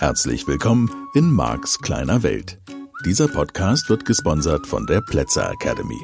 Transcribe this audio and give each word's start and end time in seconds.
Herzlich 0.00 0.48
willkommen 0.48 0.90
in 1.12 1.30
Marks 1.30 1.78
kleiner 1.78 2.22
Welt. 2.22 2.58
Dieser 3.04 3.28
Podcast 3.28 3.90
wird 3.90 4.06
gesponsert 4.06 4.66
von 4.66 4.86
der 4.86 5.02
Plätzer 5.02 5.52
Academy. 5.52 6.00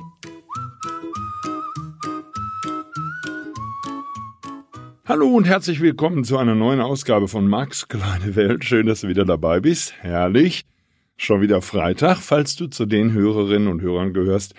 Hallo 5.06 5.28
und 5.28 5.44
herzlich 5.44 5.80
willkommen 5.80 6.24
zu 6.24 6.36
einer 6.36 6.54
neuen 6.54 6.82
Ausgabe 6.82 7.26
von 7.26 7.48
Marks 7.48 7.88
kleine 7.88 8.36
Welt. 8.36 8.66
Schön, 8.66 8.84
dass 8.84 9.00
du 9.00 9.08
wieder 9.08 9.24
dabei 9.24 9.60
bist. 9.60 9.94
Herrlich. 10.00 10.66
Schon 11.16 11.40
wieder 11.40 11.62
Freitag, 11.62 12.18
falls 12.18 12.54
du 12.54 12.66
zu 12.66 12.84
den 12.84 13.14
Hörerinnen 13.14 13.68
und 13.68 13.80
Hörern 13.80 14.12
gehörst, 14.12 14.54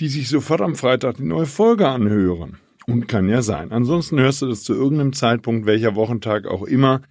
die 0.00 0.08
sich 0.08 0.28
sofort 0.28 0.62
am 0.62 0.74
Freitag 0.74 1.18
die 1.18 1.22
neue 1.22 1.46
Folge 1.46 1.86
anhören. 1.86 2.58
Und 2.88 3.06
kann 3.06 3.28
ja 3.28 3.40
sein. 3.40 3.70
Ansonsten 3.70 4.18
hörst 4.18 4.42
du 4.42 4.48
das 4.48 4.64
zu 4.64 4.74
irgendeinem 4.74 5.12
Zeitpunkt, 5.12 5.64
welcher 5.64 5.94
Wochentag 5.94 6.48
auch 6.48 6.64
immer. 6.64 7.02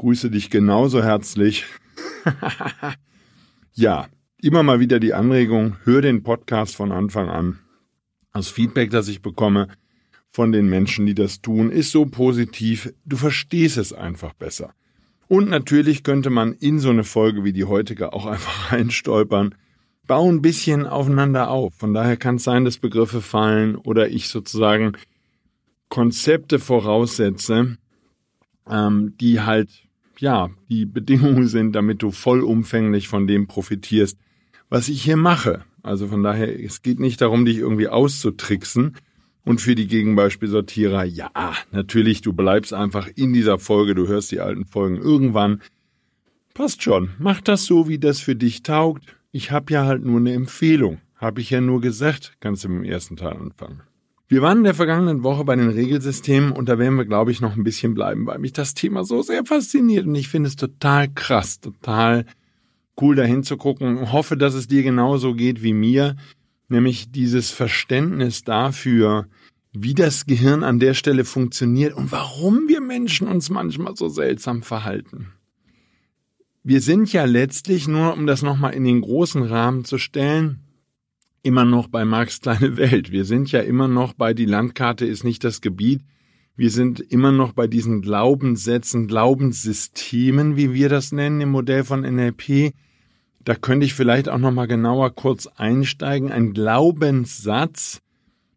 Grüße 0.00 0.30
dich 0.30 0.48
genauso 0.48 1.02
herzlich. 1.02 1.66
ja, 3.74 4.06
immer 4.40 4.62
mal 4.62 4.80
wieder 4.80 4.98
die 4.98 5.12
Anregung, 5.12 5.76
hör 5.84 6.00
den 6.00 6.22
Podcast 6.22 6.74
von 6.74 6.90
Anfang 6.90 7.28
an. 7.28 7.58
Das 8.32 8.48
Feedback, 8.48 8.90
das 8.92 9.08
ich 9.08 9.20
bekomme 9.20 9.68
von 10.30 10.52
den 10.52 10.70
Menschen, 10.70 11.04
die 11.04 11.12
das 11.14 11.42
tun, 11.42 11.70
ist 11.70 11.90
so 11.90 12.06
positiv, 12.06 12.94
du 13.04 13.18
verstehst 13.18 13.76
es 13.76 13.92
einfach 13.92 14.32
besser. 14.32 14.72
Und 15.28 15.50
natürlich 15.50 16.02
könnte 16.02 16.30
man 16.30 16.54
in 16.54 16.78
so 16.78 16.88
eine 16.88 17.04
Folge 17.04 17.44
wie 17.44 17.52
die 17.52 17.66
heutige 17.66 18.14
auch 18.14 18.24
einfach 18.24 18.72
reinstolpern, 18.72 19.54
bau 20.06 20.26
ein 20.32 20.40
bisschen 20.40 20.86
aufeinander 20.86 21.50
auf. 21.50 21.74
Von 21.74 21.92
daher 21.92 22.16
kann 22.16 22.36
es 22.36 22.44
sein, 22.44 22.64
dass 22.64 22.78
Begriffe 22.78 23.20
fallen 23.20 23.76
oder 23.76 24.08
ich 24.08 24.30
sozusagen 24.30 24.92
Konzepte 25.90 26.58
voraussetze, 26.58 27.76
ähm, 28.66 29.14
die 29.20 29.42
halt, 29.42 29.89
ja, 30.20 30.50
die 30.68 30.86
Bedingungen 30.86 31.48
sind, 31.48 31.72
damit 31.72 32.02
du 32.02 32.10
vollumfänglich 32.10 33.08
von 33.08 33.26
dem 33.26 33.46
profitierst, 33.46 34.18
was 34.68 34.88
ich 34.88 35.02
hier 35.02 35.16
mache. 35.16 35.64
Also 35.82 36.08
von 36.08 36.22
daher, 36.22 36.62
es 36.62 36.82
geht 36.82 37.00
nicht 37.00 37.20
darum, 37.20 37.44
dich 37.44 37.58
irgendwie 37.58 37.88
auszutricksen. 37.88 38.96
Und 39.42 39.60
für 39.60 39.74
die 39.74 39.86
Gegenbeispielsortierer, 39.86 41.04
ja, 41.04 41.30
natürlich, 41.72 42.20
du 42.20 42.34
bleibst 42.34 42.74
einfach 42.74 43.08
in 43.14 43.32
dieser 43.32 43.58
Folge, 43.58 43.94
du 43.94 44.06
hörst 44.06 44.30
die 44.30 44.40
alten 44.40 44.66
Folgen 44.66 44.98
irgendwann. 44.98 45.62
Passt 46.52 46.82
schon, 46.82 47.10
mach 47.18 47.40
das 47.40 47.64
so, 47.64 47.88
wie 47.88 47.98
das 47.98 48.20
für 48.20 48.36
dich 48.36 48.62
taugt. 48.62 49.16
Ich 49.32 49.50
habe 49.50 49.72
ja 49.72 49.86
halt 49.86 50.04
nur 50.04 50.18
eine 50.18 50.34
Empfehlung. 50.34 51.00
Habe 51.16 51.40
ich 51.40 51.50
ja 51.50 51.60
nur 51.60 51.80
gesagt, 51.80 52.34
kannst 52.40 52.64
du 52.64 52.68
mit 52.68 52.84
dem 52.84 52.92
ersten 52.92 53.16
Teil 53.16 53.36
anfangen. 53.36 53.82
Wir 54.30 54.42
waren 54.42 54.58
in 54.58 54.64
der 54.64 54.74
vergangenen 54.74 55.24
Woche 55.24 55.42
bei 55.42 55.56
den 55.56 55.70
Regelsystemen 55.70 56.52
und 56.52 56.68
da 56.68 56.78
werden 56.78 56.94
wir, 56.94 57.04
glaube 57.04 57.32
ich, 57.32 57.40
noch 57.40 57.56
ein 57.56 57.64
bisschen 57.64 57.94
bleiben, 57.94 58.26
weil 58.26 58.38
mich 58.38 58.52
das 58.52 58.74
Thema 58.74 59.02
so 59.02 59.22
sehr 59.22 59.44
fasziniert 59.44 60.06
und 60.06 60.14
ich 60.14 60.28
finde 60.28 60.46
es 60.46 60.54
total 60.54 61.08
krass, 61.12 61.58
total 61.58 62.26
cool 63.00 63.16
dahin 63.16 63.42
zu 63.42 63.56
gucken. 63.56 64.12
Hoffe, 64.12 64.36
dass 64.36 64.54
es 64.54 64.68
dir 64.68 64.84
genauso 64.84 65.34
geht 65.34 65.64
wie 65.64 65.72
mir, 65.72 66.14
nämlich 66.68 67.10
dieses 67.10 67.50
Verständnis 67.50 68.44
dafür, 68.44 69.26
wie 69.72 69.94
das 69.94 70.26
Gehirn 70.26 70.62
an 70.62 70.78
der 70.78 70.94
Stelle 70.94 71.24
funktioniert 71.24 71.92
und 71.92 72.12
warum 72.12 72.68
wir 72.68 72.80
Menschen 72.80 73.26
uns 73.26 73.50
manchmal 73.50 73.96
so 73.96 74.08
seltsam 74.08 74.62
verhalten. 74.62 75.32
Wir 76.62 76.80
sind 76.80 77.12
ja 77.12 77.24
letztlich, 77.24 77.88
nur 77.88 78.12
um 78.12 78.28
das 78.28 78.42
nochmal 78.42 78.74
in 78.74 78.84
den 78.84 79.00
großen 79.00 79.42
Rahmen 79.42 79.84
zu 79.84 79.98
stellen, 79.98 80.60
immer 81.42 81.64
noch 81.64 81.88
bei 81.88 82.04
Marx 82.04 82.40
kleine 82.40 82.76
Welt. 82.76 83.12
Wir 83.12 83.24
sind 83.24 83.52
ja 83.52 83.60
immer 83.60 83.88
noch 83.88 84.12
bei 84.12 84.34
die 84.34 84.46
Landkarte 84.46 85.06
ist 85.06 85.24
nicht 85.24 85.44
das 85.44 85.60
Gebiet. 85.60 86.02
Wir 86.56 86.70
sind 86.70 87.00
immer 87.00 87.32
noch 87.32 87.52
bei 87.52 87.66
diesen 87.66 88.02
Glaubenssätzen, 88.02 89.06
Glaubenssystemen, 89.06 90.56
wie 90.56 90.74
wir 90.74 90.88
das 90.88 91.12
nennen 91.12 91.40
im 91.40 91.50
Modell 91.50 91.84
von 91.84 92.02
NLP. 92.02 92.74
Da 93.42 93.54
könnte 93.54 93.86
ich 93.86 93.94
vielleicht 93.94 94.28
auch 94.28 94.38
noch 94.38 94.50
mal 94.50 94.66
genauer 94.66 95.14
kurz 95.14 95.46
einsteigen. 95.46 96.30
Ein 96.30 96.52
Glaubenssatz 96.52 98.02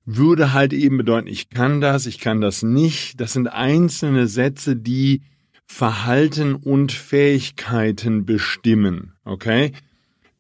würde 0.06 0.52
halt 0.52 0.74
eben 0.74 0.98
bedeuten, 0.98 1.28
ich 1.28 1.50
kann 1.50 1.80
das, 1.80 2.06
ich 2.06 2.20
kann 2.20 2.42
das 2.42 2.62
nicht. 2.62 3.22
Das 3.22 3.34
sind 3.34 3.48
einzelne 3.48 4.28
Sätze, 4.28 4.76
die 4.76 5.22
Verhalten 5.66 6.56
und 6.56 6.92
Fähigkeiten 6.92 8.26
bestimmen. 8.26 9.14
Okay? 9.24 9.72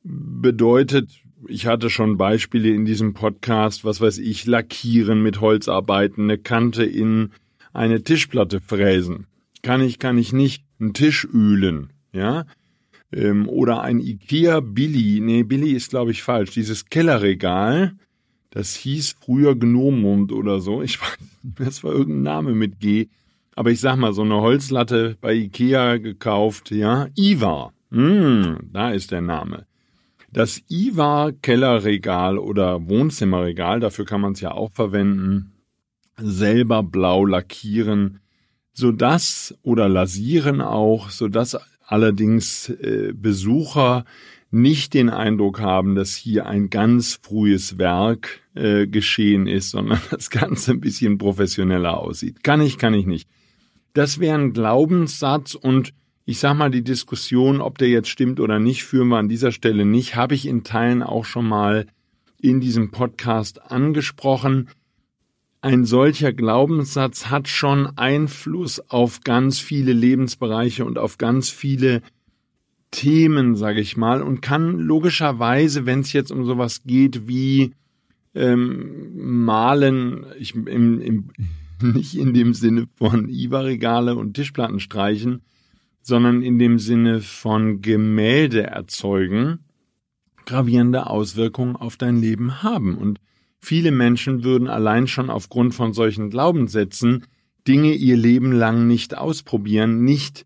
Bedeutet, 0.04 1.23
ich 1.48 1.66
hatte 1.68 1.90
schon 1.90 2.18
Beispiele 2.18 2.70
in 2.70 2.86
diesem 2.86 3.14
Podcast, 3.14 3.86
was 3.86 4.02
weiß 4.02 4.18
ich, 4.20 4.46
lackieren 4.46 5.22
mit 5.22 5.42
Holzarbeiten, 5.42 6.24
eine 6.24 6.38
Kante 6.38 6.84
in 6.84 7.32
eine 7.74 8.04
Tischplatte 8.04 8.62
fräsen. 8.62 9.28
Kann 9.62 9.82
ich, 9.82 10.00
kann 10.00 10.18
ich 10.18 10.34
nicht 10.34 10.64
einen 10.80 10.94
Tisch 10.94 11.26
ühlen, 11.32 11.92
ja? 12.12 12.46
Ähm, 13.12 13.48
oder 13.48 13.82
ein 13.82 14.00
Ikea 14.00 14.60
Billy, 14.60 15.20
nee, 15.22 15.44
Billy 15.44 15.72
ist 15.72 15.92
glaube 15.92 16.12
ich 16.12 16.24
falsch, 16.24 16.52
dieses 16.52 16.86
Kellerregal, 16.86 17.94
das 18.50 18.76
hieß 18.76 19.16
früher 19.22 19.56
Gnomund 19.56 20.32
oder 20.32 20.60
so, 20.60 20.82
ich 20.82 21.00
weiß 21.00 21.18
das 21.44 21.84
war 21.84 21.92
irgendein 21.92 22.24
Name 22.24 22.54
mit 22.54 22.80
G, 22.80 23.08
aber 23.56 23.70
ich 23.70 23.80
sag 23.80 23.98
mal, 23.98 24.14
so 24.14 24.24
eine 24.24 24.42
Holzlatte 24.42 25.18
bei 25.22 25.34
Ikea 25.34 25.98
gekauft, 25.98 26.72
ja, 26.72 27.08
Iva, 27.16 27.72
hm, 27.92 28.58
da 28.72 28.90
ist 28.92 29.12
der 29.12 29.22
Name. 29.22 29.68
Das 30.34 30.64
Ivar-Kellerregal 30.68 32.40
oder 32.40 32.90
Wohnzimmerregal, 32.90 33.80
dafür 33.80 34.06
kann 34.06 34.20
man 34.20 34.34
es 34.34 34.42
ja 34.42 34.52
auch 34.52 34.72
verwenden, 34.72 35.54
selber 36.18 36.82
blau 36.82 37.24
lackieren, 37.24 38.20
sodass 38.74 39.56
oder 39.62 39.88
lasieren 39.88 40.60
auch, 40.60 41.12
sodass 41.12 41.56
allerdings 41.86 42.70
äh, 42.70 43.14
Besucher 43.14 44.06
nicht 44.50 44.96
den 44.96 45.12
Eindruck 45.12 45.60
haben, 45.60 45.94
dass 45.94 46.16
hier 46.16 46.48
ein 46.48 46.72
ganz 46.72 47.20
frühes 47.22 47.78
Werk 47.78 48.42
äh, 48.56 48.88
geschehen 48.88 49.46
ist, 49.46 49.70
sondern 49.70 50.00
das 50.10 50.32
Ganze 50.32 50.72
ein 50.72 50.82
bisschen 50.82 51.20
professioneller 51.20 52.00
aussieht. 52.00 52.44
Kann 52.44 52.60
ich, 52.60 52.80
kann 52.80 52.96
ich 52.96 53.06
nicht. 53.06 53.30
Das 53.94 54.20
wäre 54.20 54.40
ein 54.40 54.54
Glaubenssatz 54.54 55.54
und 55.54 55.94
ich 56.26 56.40
sag 56.40 56.56
mal, 56.56 56.72
die 56.72 56.84
Diskussion, 56.84 57.60
ob 57.60 57.78
der 57.78 57.90
jetzt 57.90 58.10
stimmt 58.10 58.40
oder 58.40 58.60
nicht, 58.60 58.84
führen 58.84 59.10
wir 59.10 59.18
an 59.18 59.28
dieser 59.28 59.52
Stelle 59.52 59.86
nicht, 59.86 60.16
habe 60.16 60.36
ich 60.36 60.48
in 60.48 60.64
Teilen 60.64 61.04
auch 61.04 61.26
schon 61.26 61.48
mal 61.48 61.86
in 62.42 62.62
diesem 62.62 62.92
Podcast 62.92 63.72
angesprochen. 63.72 64.70
Ein 65.62 65.86
solcher 65.86 66.34
Glaubenssatz 66.34 67.28
hat 67.28 67.48
schon 67.48 67.98
Einfluss 67.98 68.80
auf 68.90 69.22
ganz 69.22 69.60
viele 69.60 69.94
Lebensbereiche 69.94 70.86
und 70.86 70.98
auf 70.98 71.18
ganz 71.18 71.50
viele 71.50 72.02
Themen, 72.92 73.56
sage 73.56 73.82
ich 73.82 73.98
mal, 73.98 74.22
und 74.22 74.42
kann 74.42 74.78
logischerweise, 74.78 75.86
wenn 75.86 76.02
es 76.02 76.14
jetzt 76.14 76.32
um 76.32 76.46
sowas 76.46 76.84
geht 76.86 77.28
wie 77.28 77.74
ähm, 78.36 79.46
Malen, 79.46 80.26
ich, 80.38 80.56
im, 80.56 81.02
im, 81.02 81.30
nicht 81.82 82.16
in 82.16 82.34
dem 82.34 82.54
Sinne 82.54 82.88
von 82.96 83.30
IWA-Regale 83.30 84.16
und 84.16 84.36
Tischplatten 84.36 84.80
streichen, 84.80 85.42
sondern 86.04 86.44
in 86.44 86.60
dem 86.60 86.78
Sinne 86.78 87.22
von 87.22 87.82
Gemälde 87.82 88.64
erzeugen, 88.64 89.60
gravierende 90.46 91.08
Auswirkungen 91.08 91.76
auf 91.76 91.98
dein 91.98 92.18
Leben 92.18 92.62
haben. 92.62 92.96
Und 92.98 93.20
viele 93.60 93.92
Menschen 93.92 94.44
würden 94.44 94.68
allein 94.68 95.08
schon 95.08 95.30
aufgrund 95.30 95.74
von 95.74 95.94
solchen 95.94 96.30
Glaubenssätzen 96.30 97.26
Dinge 97.68 97.94
ihr 97.94 98.18
Leben 98.18 98.52
lang 98.52 98.88
nicht 98.88 99.18
ausprobieren, 99.18 100.04
nicht 100.04 100.46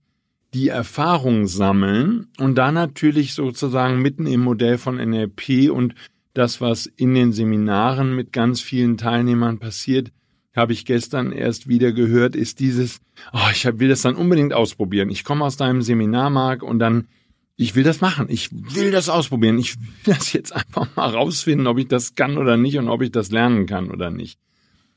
die 0.53 0.69
Erfahrung 0.69 1.47
sammeln 1.47 2.27
und 2.37 2.55
da 2.55 2.71
natürlich 2.71 3.33
sozusagen 3.33 4.01
mitten 4.01 4.27
im 4.27 4.41
Modell 4.41 4.77
von 4.77 4.97
NLP 4.97 5.71
und 5.71 5.95
das, 6.33 6.61
was 6.61 6.85
in 6.85 7.15
den 7.15 7.33
Seminaren 7.33 8.15
mit 8.15 8.31
ganz 8.31 8.61
vielen 8.61 8.97
Teilnehmern 8.97 9.57
passiert, 9.57 10.11
habe 10.57 10.73
ich 10.73 10.85
gestern 10.85 11.31
erst 11.31 11.67
wieder 11.67 11.91
gehört, 11.91 12.35
ist 12.35 12.59
dieses, 12.59 12.99
oh, 13.33 13.49
ich 13.51 13.65
will 13.65 13.89
das 13.89 14.01
dann 14.01 14.15
unbedingt 14.15 14.53
ausprobieren. 14.53 15.09
Ich 15.09 15.23
komme 15.23 15.45
aus 15.45 15.57
deinem 15.57 15.81
Seminar, 15.81 16.29
Marc, 16.29 16.63
und 16.63 16.79
dann, 16.79 17.07
ich 17.55 17.75
will 17.75 17.83
das 17.83 18.01
machen. 18.01 18.27
Ich 18.29 18.49
will 18.51 18.91
das 18.91 19.09
ausprobieren. 19.09 19.57
Ich 19.59 19.77
will 19.77 20.15
das 20.15 20.33
jetzt 20.33 20.53
einfach 20.53 20.87
mal 20.95 21.09
rausfinden, 21.09 21.67
ob 21.67 21.77
ich 21.77 21.87
das 21.87 22.15
kann 22.15 22.37
oder 22.37 22.57
nicht 22.57 22.77
und 22.77 22.89
ob 22.89 23.01
ich 23.01 23.11
das 23.11 23.31
lernen 23.31 23.65
kann 23.65 23.89
oder 23.89 24.11
nicht. 24.11 24.39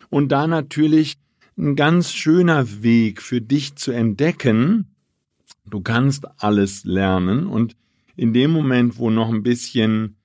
Und 0.08 0.32
da 0.32 0.46
natürlich 0.46 1.16
ein 1.56 1.76
ganz 1.76 2.12
schöner 2.12 2.82
Weg 2.82 3.22
für 3.22 3.40
dich 3.40 3.76
zu 3.76 3.92
entdecken, 3.92 4.86
du 5.68 5.80
kannst 5.80 6.26
alles 6.42 6.84
lernen 6.84 7.46
und 7.46 7.76
in 8.16 8.32
dem 8.32 8.50
Moment, 8.50 8.98
wo 8.98 9.10
noch 9.10 9.28
ein 9.28 9.42
bisschen 9.42 10.16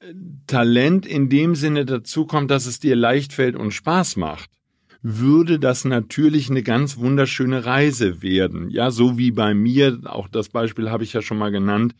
äh, 0.00 0.14
Talent 0.46 1.06
in 1.06 1.28
dem 1.28 1.54
Sinne 1.54 1.84
dazu 1.84 2.26
kommt, 2.26 2.50
dass 2.50 2.66
es 2.66 2.80
dir 2.80 2.96
leicht 2.96 3.32
fällt 3.32 3.54
und 3.56 3.72
Spaß 3.72 4.16
macht, 4.16 4.50
würde 5.02 5.58
das 5.58 5.84
natürlich 5.84 6.50
eine 6.50 6.62
ganz 6.62 6.98
wunderschöne 6.98 7.64
Reise 7.64 8.22
werden. 8.22 8.70
Ja, 8.70 8.90
so 8.90 9.16
wie 9.18 9.30
bei 9.30 9.54
mir, 9.54 10.00
auch 10.04 10.28
das 10.28 10.48
Beispiel 10.48 10.90
habe 10.90 11.04
ich 11.04 11.12
ja 11.12 11.22
schon 11.22 11.38
mal 11.38 11.50
genannt, 11.50 11.94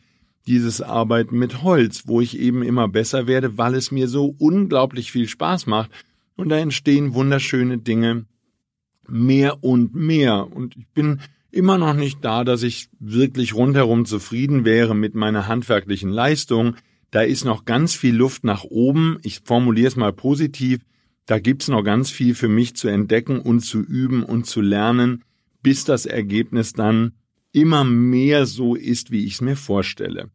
dieses 0.46 0.80
Arbeiten 0.80 1.38
mit 1.38 1.62
Holz, 1.62 2.04
wo 2.06 2.20
ich 2.20 2.38
eben 2.38 2.62
immer 2.62 2.88
besser 2.88 3.26
werde, 3.26 3.58
weil 3.58 3.74
es 3.74 3.90
mir 3.90 4.08
so 4.08 4.34
unglaublich 4.38 5.12
viel 5.12 5.28
Spaß 5.28 5.66
macht. 5.66 5.90
Und 6.36 6.48
da 6.48 6.56
entstehen 6.56 7.14
wunderschöne 7.14 7.78
Dinge 7.78 8.24
mehr 9.08 9.62
und 9.62 9.94
mehr. 9.94 10.50
Und 10.50 10.76
ich 10.76 10.88
bin 10.88 11.20
immer 11.50 11.78
noch 11.78 11.94
nicht 11.94 12.24
da, 12.24 12.44
dass 12.44 12.62
ich 12.62 12.88
wirklich 12.98 13.54
rundherum 13.54 14.04
zufrieden 14.04 14.64
wäre 14.64 14.94
mit 14.94 15.14
meiner 15.14 15.46
handwerklichen 15.46 16.10
Leistung. 16.10 16.76
Da 17.10 17.22
ist 17.22 17.44
noch 17.44 17.64
ganz 17.64 17.94
viel 17.94 18.14
Luft 18.14 18.44
nach 18.44 18.64
oben. 18.64 19.18
Ich 19.22 19.40
formuliere 19.44 19.88
es 19.88 19.96
mal 19.96 20.12
positiv. 20.12 20.80
Da 21.28 21.38
gibt's 21.38 21.68
noch 21.68 21.84
ganz 21.84 22.10
viel 22.10 22.34
für 22.34 22.48
mich 22.48 22.74
zu 22.74 22.88
entdecken 22.88 23.38
und 23.38 23.60
zu 23.60 23.80
üben 23.80 24.22
und 24.22 24.46
zu 24.46 24.62
lernen, 24.62 25.24
bis 25.62 25.84
das 25.84 26.06
Ergebnis 26.06 26.72
dann 26.72 27.12
immer 27.52 27.84
mehr 27.84 28.46
so 28.46 28.74
ist, 28.74 29.10
wie 29.10 29.26
ich 29.26 29.34
es 29.34 29.40
mir 29.42 29.54
vorstelle. 29.54 30.30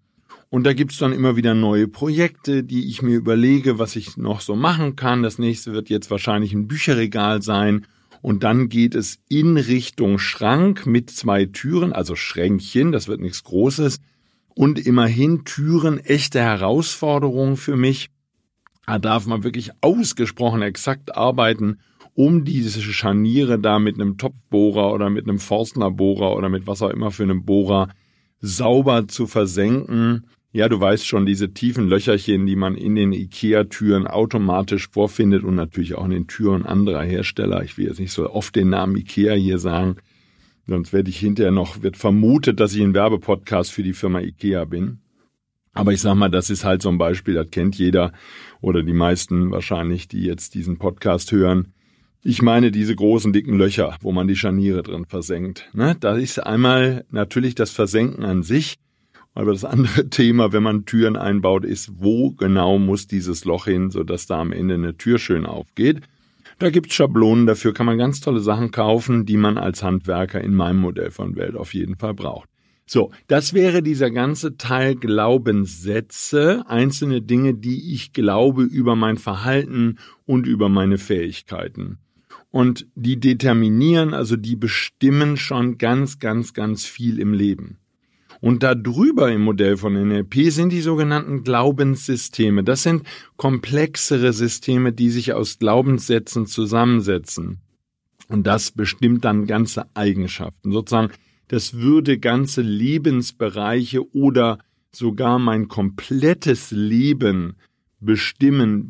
Und 0.51 0.65
da 0.65 0.73
gibt's 0.73 0.99
dann 0.99 1.11
immer 1.11 1.35
wieder 1.35 1.55
neue 1.55 1.87
Projekte, 1.87 2.63
die 2.63 2.89
ich 2.89 3.01
mir 3.01 3.15
überlege, 3.15 3.79
was 3.79 3.95
ich 3.95 4.17
noch 4.17 4.39
so 4.39 4.55
machen 4.55 4.95
kann. 4.95 5.23
Das 5.23 5.39
nächste 5.39 5.73
wird 5.73 5.89
jetzt 5.89 6.11
wahrscheinlich 6.11 6.53
ein 6.53 6.67
Bücherregal 6.67 7.41
sein. 7.41 7.87
Und 8.21 8.43
dann 8.43 8.69
geht 8.69 8.93
es 8.93 9.17
in 9.29 9.57
Richtung 9.57 10.19
Schrank 10.19 10.85
mit 10.85 11.09
zwei 11.09 11.45
Türen, 11.45 11.91
also 11.91 12.15
Schränkchen, 12.15 12.91
das 12.91 13.07
wird 13.07 13.19
nichts 13.19 13.43
Großes. 13.43 13.99
Und 14.49 14.77
immerhin 14.77 15.43
Türen, 15.43 15.97
echte 15.97 16.39
Herausforderung 16.39 17.57
für 17.57 17.75
mich. 17.75 18.12
Da 18.85 18.99
darf 18.99 19.25
man 19.25 19.43
wirklich 19.43 19.71
ausgesprochen 19.81 20.61
exakt 20.61 21.15
arbeiten, 21.15 21.79
um 22.13 22.43
diese 22.45 22.81
Scharniere 22.81 23.57
da 23.59 23.79
mit 23.79 23.95
einem 23.95 24.17
Topfbohrer 24.17 24.93
oder 24.93 25.09
mit 25.09 25.27
einem 25.27 25.39
Forstnerbohrer 25.39 26.35
oder 26.35 26.49
mit 26.49 26.67
was 26.67 26.81
auch 26.81 26.89
immer 26.89 27.11
für 27.11 27.23
einem 27.23 27.43
Bohrer 27.43 27.89
sauber 28.39 29.07
zu 29.07 29.25
versenken 29.25 30.25
ja, 30.55 30.69
du 30.69 30.79
weißt 30.79 31.07
schon, 31.07 31.25
diese 31.25 31.51
tiefen 31.51 31.87
Löcherchen, 31.87 32.45
die 32.45 32.55
man 32.55 32.75
in 32.75 32.93
den 32.93 33.11
IKEA-Türen 33.11 34.05
automatisch 34.05 34.87
vorfindet 34.87 35.43
und 35.43 35.55
natürlich 35.55 35.95
auch 35.95 36.05
in 36.05 36.11
den 36.11 36.27
Türen 36.27 36.63
anderer 36.63 37.01
Hersteller. 37.01 37.63
Ich 37.63 37.79
will 37.79 37.87
jetzt 37.87 37.99
nicht 37.99 38.11
so 38.11 38.29
oft 38.29 38.55
den 38.55 38.69
Namen 38.69 38.95
IKEA 38.95 39.33
hier 39.33 39.57
sagen, 39.57 39.95
sonst 40.67 40.93
werde 40.93 41.09
ich 41.09 41.17
hinterher 41.17 41.51
noch, 41.51 41.81
wird 41.81 41.97
vermutet, 41.97 42.59
dass 42.59 42.75
ich 42.75 42.83
ein 42.83 42.93
Werbepodcast 42.93 43.71
für 43.71 43.81
die 43.81 43.93
Firma 43.93 44.21
IKEA 44.21 44.65
bin. 44.65 44.99
Aber 45.73 45.91
ich 45.91 46.01
sag 46.01 46.15
mal, 46.15 46.29
das 46.29 46.49
ist 46.49 46.63
halt 46.63 46.81
so 46.81 46.89
ein 46.89 46.99
Beispiel, 46.99 47.33
das 47.33 47.49
kennt 47.49 47.75
jeder 47.77 48.13
oder 48.61 48.83
die 48.83 48.93
meisten 48.93 49.51
wahrscheinlich, 49.51 50.07
die 50.07 50.23
jetzt 50.23 50.53
diesen 50.53 50.77
Podcast 50.77 51.31
hören. 51.31 51.73
Ich 52.21 52.41
meine 52.41 52.71
diese 52.71 52.95
großen 52.95 53.33
dicken 53.33 53.57
Löcher, 53.57 53.97
wo 54.01 54.11
man 54.11 54.27
die 54.27 54.35
Scharniere 54.35 54.83
drin 54.83 55.05
versenkt. 55.05 55.69
Ne? 55.73 55.97
Da 55.99 56.15
ist 56.15 56.39
einmal 56.39 57.05
natürlich 57.09 57.55
das 57.55 57.71
Versenken 57.71 58.23
an 58.23 58.43
sich, 58.43 58.75
aber 59.33 59.51
das 59.51 59.65
andere 59.65 60.07
Thema, 60.09 60.53
wenn 60.53 60.63
man 60.63 60.85
Türen 60.85 61.17
einbaut, 61.17 61.65
ist, 61.65 61.91
wo 61.97 62.31
genau 62.31 62.77
muss 62.77 63.07
dieses 63.07 63.43
Loch 63.43 63.65
hin, 63.65 63.89
sodass 63.89 64.27
da 64.27 64.39
am 64.39 64.53
Ende 64.53 64.75
eine 64.75 64.95
Tür 64.95 65.17
schön 65.17 65.45
aufgeht. 65.45 66.01
Da 66.59 66.69
gibt's 66.69 66.93
Schablonen, 66.93 67.47
dafür 67.47 67.73
kann 67.73 67.87
man 67.87 67.97
ganz 67.97 68.21
tolle 68.21 68.39
Sachen 68.39 68.71
kaufen, 68.71 69.25
die 69.25 69.37
man 69.37 69.57
als 69.57 69.81
Handwerker 69.81 70.39
in 70.39 70.53
meinem 70.53 70.79
Modell 70.79 71.09
von 71.09 71.35
Welt 71.35 71.55
auf 71.55 71.73
jeden 71.73 71.97
Fall 71.97 72.13
braucht. 72.13 72.47
So, 72.85 73.11
das 73.27 73.53
wäre 73.53 73.81
dieser 73.81 74.11
ganze 74.11 74.57
Teil 74.57 74.95
Glaubenssätze, 74.95 76.63
einzelne 76.67 77.21
Dinge, 77.21 77.53
die 77.53 77.93
ich 77.93 78.13
glaube 78.13 78.63
über 78.63 78.95
mein 78.95 79.17
Verhalten 79.17 79.99
und 80.25 80.47
über 80.47 80.69
meine 80.69 80.97
Fähigkeiten. 80.97 81.99
Und 82.51 82.87
die 82.93 83.19
determinieren, 83.19 84.13
also 84.13 84.35
die 84.35 84.55
bestimmen 84.55 85.37
schon 85.37 85.77
ganz, 85.77 86.19
ganz, 86.19 86.53
ganz 86.53 86.85
viel 86.85 87.19
im 87.19 87.33
Leben. 87.33 87.77
Und 88.41 88.61
darüber 88.61 89.31
im 89.31 89.41
Modell 89.41 89.77
von 89.77 89.93
NLP 89.93 90.51
sind 90.51 90.73
die 90.73 90.81
sogenannten 90.81 91.43
Glaubenssysteme. 91.43 92.63
Das 92.65 92.83
sind 92.83 93.07
komplexere 93.37 94.33
Systeme, 94.33 94.91
die 94.91 95.09
sich 95.09 95.31
aus 95.31 95.59
Glaubenssätzen 95.59 96.45
zusammensetzen. 96.45 97.61
Und 98.27 98.45
das 98.45 98.71
bestimmt 98.71 99.23
dann 99.23 99.47
ganze 99.47 99.85
Eigenschaften. 99.93 100.73
Sozusagen, 100.73 101.13
das 101.47 101.75
würde 101.75 102.17
ganze 102.17 102.61
Lebensbereiche 102.61 104.13
oder 104.15 104.59
sogar 104.91 105.39
mein 105.39 105.67
komplettes 105.67 106.71
Leben 106.71 107.55
bestimmen, 107.99 108.89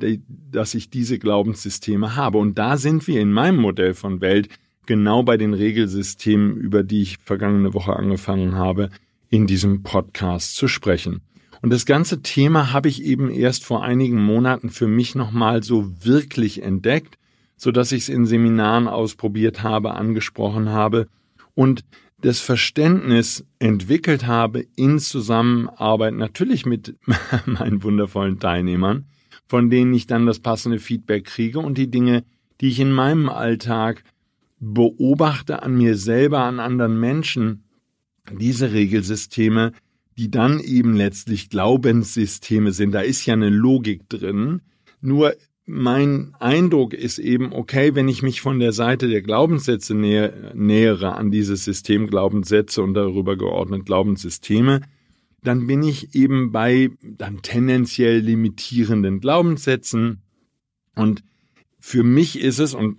dass 0.51 0.73
ich 0.73 0.89
diese 0.89 1.19
Glaubenssysteme 1.19 2.15
habe. 2.15 2.37
Und 2.37 2.57
da 2.57 2.77
sind 2.77 3.07
wir 3.07 3.21
in 3.21 3.31
meinem 3.31 3.57
Modell 3.57 3.93
von 3.93 4.21
Welt 4.21 4.49
genau 4.85 5.23
bei 5.23 5.37
den 5.37 5.53
Regelsystemen, 5.53 6.57
über 6.57 6.83
die 6.83 7.01
ich 7.01 7.17
vergangene 7.19 7.73
Woche 7.73 7.95
angefangen 7.95 8.55
habe, 8.55 8.89
in 9.29 9.47
diesem 9.47 9.83
Podcast 9.83 10.55
zu 10.55 10.67
sprechen. 10.67 11.21
Und 11.61 11.71
das 11.71 11.85
ganze 11.85 12.21
Thema 12.21 12.73
habe 12.73 12.89
ich 12.89 13.03
eben 13.03 13.29
erst 13.29 13.63
vor 13.63 13.83
einigen 13.83 14.21
Monaten 14.21 14.69
für 14.69 14.87
mich 14.87 15.15
nochmal 15.15 15.63
so 15.63 15.93
wirklich 16.03 16.61
entdeckt, 16.61 17.17
so 17.55 17.71
dass 17.71 17.93
ich 17.93 18.03
es 18.03 18.09
in 18.09 18.25
Seminaren 18.25 18.89
ausprobiert 18.89 19.63
habe, 19.63 19.93
angesprochen 19.93 20.69
habe 20.69 21.07
und 21.55 21.85
das 22.23 22.39
Verständnis 22.39 23.45
entwickelt 23.59 24.25
habe 24.25 24.65
in 24.77 24.97
Zusammenarbeit 24.97 26.13
natürlich 26.13 26.65
mit 26.65 26.95
meinen 27.45 27.83
wundervollen 27.83 28.39
Teilnehmern, 28.39 29.07
von 29.45 29.69
denen 29.69 29.93
ich 29.93 30.07
dann 30.07 30.25
das 30.25 30.39
passende 30.39 30.79
Feedback 30.79 31.25
kriege 31.25 31.59
und 31.59 31.77
die 31.77 31.91
Dinge, 31.91 32.23
die 32.61 32.69
ich 32.69 32.79
in 32.79 32.93
meinem 32.93 33.27
Alltag 33.27 34.05
beobachte 34.59 35.63
an 35.63 35.75
mir 35.75 35.97
selber, 35.97 36.39
an 36.39 36.61
anderen 36.61 36.97
Menschen, 36.97 37.65
diese 38.31 38.71
Regelsysteme, 38.71 39.73
die 40.17 40.31
dann 40.31 40.61
eben 40.61 40.95
letztlich 40.95 41.49
Glaubenssysteme 41.49 42.71
sind, 42.71 42.93
da 42.93 43.01
ist 43.01 43.25
ja 43.25 43.33
eine 43.33 43.49
Logik 43.49 44.07
drin. 44.07 44.61
Nur 45.01 45.33
mein 45.65 46.35
Eindruck 46.39 46.93
ist 46.93 47.19
eben, 47.19 47.53
okay, 47.53 47.95
wenn 47.95 48.09
ich 48.09 48.21
mich 48.21 48.41
von 48.41 48.59
der 48.59 48.73
Seite 48.73 49.07
der 49.07 49.21
Glaubenssätze 49.21 49.95
nähe, 49.95 50.51
nähere 50.53 51.15
an 51.15 51.31
dieses 51.31 51.63
System 51.63 52.07
Glaubenssätze 52.07 52.81
und 52.83 52.93
darüber 52.93 53.37
geordnet 53.37 53.85
Glaubenssysteme, 53.85 54.81
dann 55.41 55.67
bin 55.67 55.83
ich 55.83 56.15
eben 56.15 56.51
bei 56.51 56.91
dann 57.01 57.41
tendenziell 57.41 58.19
limitierenden 58.19 59.19
Glaubenssätzen. 59.19 60.21
Und 60.95 61.23
für 61.79 62.03
mich 62.03 62.39
ist 62.39 62.59
es, 62.59 62.73
und 62.73 62.97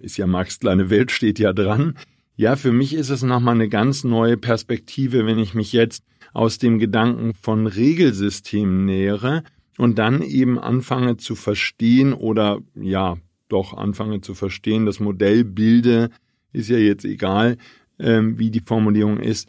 ist 0.00 0.16
ja 0.16 0.26
Marx 0.26 0.58
kleine 0.58 0.90
Welt 0.90 1.10
steht 1.10 1.38
ja 1.38 1.52
dran, 1.52 1.96
ja, 2.34 2.56
für 2.56 2.72
mich 2.72 2.94
ist 2.94 3.10
es 3.10 3.22
nochmal 3.22 3.54
eine 3.54 3.68
ganz 3.68 4.04
neue 4.04 4.36
Perspektive, 4.36 5.26
wenn 5.26 5.38
ich 5.38 5.54
mich 5.54 5.72
jetzt 5.72 6.02
aus 6.32 6.58
dem 6.58 6.78
Gedanken 6.78 7.34
von 7.34 7.66
Regelsystemen 7.66 8.86
nähere 8.86 9.44
und 9.78 9.98
dann 9.98 10.22
eben 10.22 10.58
anfange 10.58 11.16
zu 11.16 11.34
verstehen 11.34 12.12
oder 12.12 12.60
ja, 12.74 13.16
doch 13.48 13.74
anfange 13.74 14.20
zu 14.20 14.34
verstehen, 14.34 14.86
das 14.86 15.00
Modell 15.00 15.44
bilde, 15.44 16.10
ist 16.52 16.68
ja 16.68 16.78
jetzt 16.78 17.04
egal, 17.04 17.56
ähm, 17.98 18.38
wie 18.38 18.50
die 18.50 18.60
Formulierung 18.60 19.18
ist, 19.18 19.48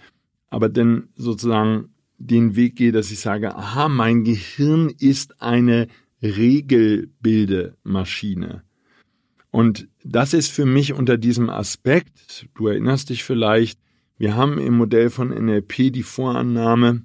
aber 0.50 0.70
dann 0.70 1.10
sozusagen 1.16 1.90
den 2.18 2.56
Weg 2.56 2.76
gehe, 2.76 2.92
dass 2.92 3.12
ich 3.12 3.20
sage, 3.20 3.56
aha, 3.56 3.90
mein 3.90 4.24
Gehirn 4.24 4.90
ist 4.90 5.40
eine 5.42 5.88
Regelbildemaschine. 6.22 8.64
Und 9.52 9.88
das 10.04 10.34
ist 10.34 10.52
für 10.52 10.66
mich 10.66 10.94
unter 10.94 11.18
diesem 11.18 11.50
Aspekt, 11.50 12.48
du 12.56 12.68
erinnerst 12.68 13.10
dich 13.10 13.24
vielleicht, 13.24 13.80
wir 14.18 14.36
haben 14.36 14.58
im 14.58 14.78
Modell 14.78 15.10
von 15.10 15.30
NLP 15.30 15.92
die 15.92 16.04
Vorannahme, 16.04 17.04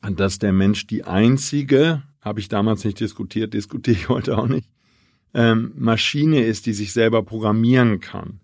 dass 0.00 0.38
der 0.38 0.52
Mensch 0.52 0.86
die 0.86 1.04
einzige, 1.04 2.02
habe 2.26 2.40
ich 2.40 2.48
damals 2.48 2.84
nicht 2.84 2.98
diskutiert, 2.98 3.54
diskutiere 3.54 3.96
ich 3.96 4.08
heute 4.08 4.36
auch 4.36 4.48
nicht, 4.48 4.68
ähm, 5.32 5.72
Maschine 5.76 6.44
ist, 6.44 6.66
die 6.66 6.72
sich 6.72 6.92
selber 6.92 7.22
programmieren 7.22 8.00
kann. 8.00 8.40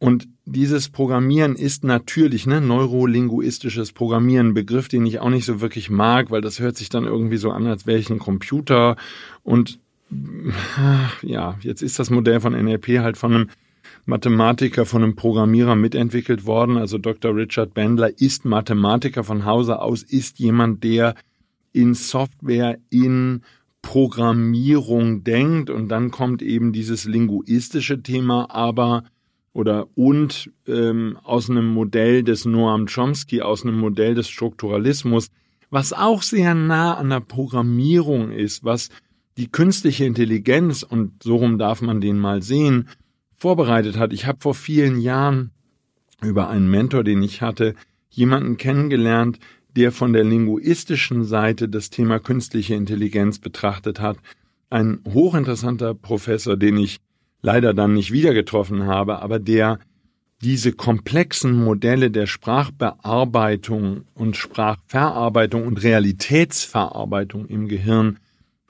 Und 0.00 0.26
dieses 0.44 0.88
Programmieren 0.88 1.54
ist 1.54 1.84
natürlich, 1.84 2.46
ne, 2.46 2.60
neurolinguistisches 2.60 3.92
Programmieren, 3.92 4.54
Begriff, 4.54 4.88
den 4.88 5.06
ich 5.06 5.20
auch 5.20 5.30
nicht 5.30 5.44
so 5.44 5.60
wirklich 5.60 5.88
mag, 5.88 6.32
weil 6.32 6.40
das 6.40 6.58
hört 6.58 6.76
sich 6.76 6.88
dann 6.88 7.04
irgendwie 7.04 7.36
so 7.36 7.52
an, 7.52 7.66
als 7.66 7.86
wäre 7.86 7.98
ich 7.98 8.10
ein 8.10 8.18
Computer 8.18 8.96
und 9.44 9.78
ja, 11.22 11.56
jetzt 11.60 11.82
ist 11.82 12.00
das 12.00 12.10
Modell 12.10 12.40
von 12.40 12.54
NLP 12.54 12.98
halt 12.98 13.16
von 13.16 13.32
einem 13.32 13.50
Mathematiker, 14.04 14.84
von 14.84 15.04
einem 15.04 15.14
Programmierer 15.14 15.76
mitentwickelt 15.76 16.44
worden. 16.46 16.76
Also 16.76 16.98
Dr. 16.98 17.36
Richard 17.36 17.74
Bandler 17.74 18.18
ist 18.20 18.44
Mathematiker 18.44 19.22
von 19.22 19.44
Hause 19.44 19.80
aus, 19.80 20.02
ist 20.02 20.40
jemand, 20.40 20.82
der 20.82 21.14
in 21.72 21.94
Software, 21.94 22.78
in 22.90 23.42
Programmierung 23.82 25.24
denkt 25.24 25.70
und 25.70 25.88
dann 25.88 26.10
kommt 26.10 26.42
eben 26.42 26.72
dieses 26.72 27.04
linguistische 27.04 28.02
Thema 28.02 28.50
aber 28.50 29.04
oder 29.52 29.88
und 29.94 30.50
ähm, 30.66 31.18
aus 31.24 31.50
einem 31.50 31.66
Modell 31.66 32.22
des 32.22 32.44
Noam 32.44 32.86
Chomsky, 32.86 33.42
aus 33.42 33.64
einem 33.64 33.78
Modell 33.78 34.14
des 34.14 34.28
Strukturalismus, 34.28 35.28
was 35.70 35.92
auch 35.92 36.22
sehr 36.22 36.54
nah 36.54 36.94
an 36.94 37.10
der 37.10 37.20
Programmierung 37.20 38.32
ist, 38.32 38.64
was 38.64 38.90
die 39.36 39.50
künstliche 39.50 40.04
Intelligenz, 40.04 40.82
und 40.82 41.22
so 41.22 41.36
rum 41.36 41.58
darf 41.58 41.80
man 41.80 42.00
den 42.00 42.18
mal 42.18 42.42
sehen, 42.42 42.88
vorbereitet 43.38 43.96
hat. 43.96 44.12
Ich 44.12 44.26
habe 44.26 44.38
vor 44.40 44.54
vielen 44.54 45.00
Jahren 45.00 45.50
über 46.22 46.50
einen 46.50 46.70
Mentor, 46.70 47.04
den 47.04 47.22
ich 47.22 47.40
hatte, 47.40 47.74
jemanden 48.10 48.56
kennengelernt, 48.56 49.38
der 49.76 49.92
von 49.92 50.12
der 50.12 50.24
linguistischen 50.24 51.24
Seite 51.24 51.68
das 51.68 51.90
Thema 51.90 52.18
künstliche 52.18 52.74
Intelligenz 52.74 53.38
betrachtet 53.38 54.00
hat. 54.00 54.18
Ein 54.68 55.00
hochinteressanter 55.06 55.94
Professor, 55.94 56.56
den 56.56 56.76
ich 56.76 56.98
leider 57.42 57.74
dann 57.74 57.94
nicht 57.94 58.12
wieder 58.12 58.34
getroffen 58.34 58.86
habe, 58.86 59.20
aber 59.20 59.38
der 59.38 59.78
diese 60.42 60.72
komplexen 60.72 61.52
Modelle 61.52 62.10
der 62.10 62.26
Sprachbearbeitung 62.26 64.04
und 64.14 64.36
Sprachverarbeitung 64.36 65.66
und 65.66 65.82
Realitätsverarbeitung 65.82 67.46
im 67.46 67.68
Gehirn 67.68 68.18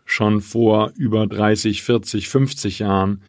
schon 0.05 0.41
vor 0.41 0.93
über 0.97 1.27
30, 1.29 1.85
40, 1.85 2.29
50 2.29 2.81
Jahren 2.81 3.23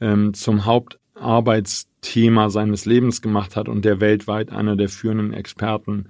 ähm, 0.00 0.32
zum 0.32 0.64
Hauptarbeitsthema 0.64 2.48
seines 2.48 2.86
Lebens 2.86 3.20
gemacht 3.20 3.56
hat 3.56 3.68
und 3.68 3.84
der 3.84 4.00
weltweit 4.00 4.50
einer 4.50 4.76
der 4.76 4.88
führenden 4.88 5.34
Experten 5.34 6.06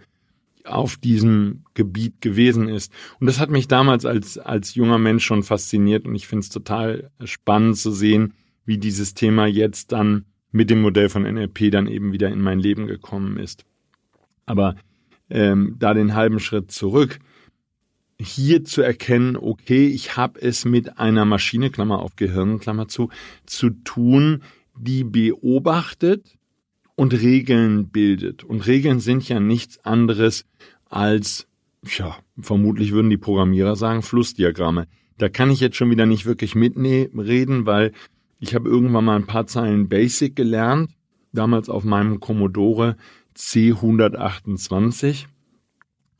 auf 0.64 0.96
diesem 0.96 1.64
Gebiet 1.74 2.20
gewesen 2.20 2.68
ist. 2.68 2.92
Und 3.20 3.26
das 3.26 3.40
hat 3.40 3.50
mich 3.50 3.68
damals 3.68 4.04
als, 4.04 4.38
als 4.38 4.74
junger 4.74 4.98
Mensch 4.98 5.24
schon 5.24 5.42
fasziniert 5.42 6.04
und 6.06 6.14
ich 6.14 6.26
finde 6.26 6.40
es 6.40 6.48
total 6.48 7.10
spannend 7.24 7.76
zu 7.76 7.90
sehen, 7.90 8.34
wie 8.64 8.78
dieses 8.78 9.14
Thema 9.14 9.46
jetzt 9.46 9.92
dann 9.92 10.24
mit 10.50 10.70
dem 10.70 10.82
Modell 10.82 11.08
von 11.08 11.22
NLP 11.22 11.70
dann 11.70 11.86
eben 11.86 12.12
wieder 12.12 12.28
in 12.28 12.40
mein 12.40 12.60
Leben 12.60 12.86
gekommen 12.86 13.38
ist. 13.38 13.64
Aber 14.46 14.76
ähm, 15.30 15.76
da 15.78 15.94
den 15.94 16.14
halben 16.14 16.40
Schritt 16.40 16.70
zurück, 16.70 17.18
hier 18.18 18.64
zu 18.64 18.82
erkennen, 18.82 19.36
okay, 19.36 19.86
ich 19.86 20.16
habe 20.16 20.40
es 20.40 20.64
mit 20.64 20.98
einer 20.98 21.24
Maschine, 21.24 21.70
Klammer 21.70 22.00
auf 22.00 22.16
Gehirn, 22.16 22.60
Klammer 22.60 22.86
zu, 22.86 23.08
zu 23.46 23.70
tun, 23.70 24.42
die 24.78 25.04
beobachtet 25.04 26.36
und 26.94 27.12
Regeln 27.14 27.88
bildet. 27.88 28.44
Und 28.44 28.66
Regeln 28.66 29.00
sind 29.00 29.28
ja 29.28 29.40
nichts 29.40 29.84
anderes 29.84 30.44
als, 30.88 31.46
ja, 31.84 32.16
vermutlich 32.38 32.92
würden 32.92 33.10
die 33.10 33.16
Programmierer 33.16 33.76
sagen, 33.76 34.02
Flussdiagramme. 34.02 34.86
Da 35.18 35.28
kann 35.28 35.50
ich 35.50 35.60
jetzt 35.60 35.76
schon 35.76 35.90
wieder 35.90 36.06
nicht 36.06 36.26
wirklich 36.26 36.54
mitreden, 36.54 37.66
weil 37.66 37.92
ich 38.40 38.54
habe 38.54 38.68
irgendwann 38.68 39.04
mal 39.04 39.16
ein 39.16 39.26
paar 39.26 39.46
Zeilen 39.46 39.88
Basic 39.88 40.34
gelernt, 40.34 40.90
damals 41.32 41.68
auf 41.68 41.84
meinem 41.84 42.20
Commodore 42.20 42.96
C128 43.36 45.26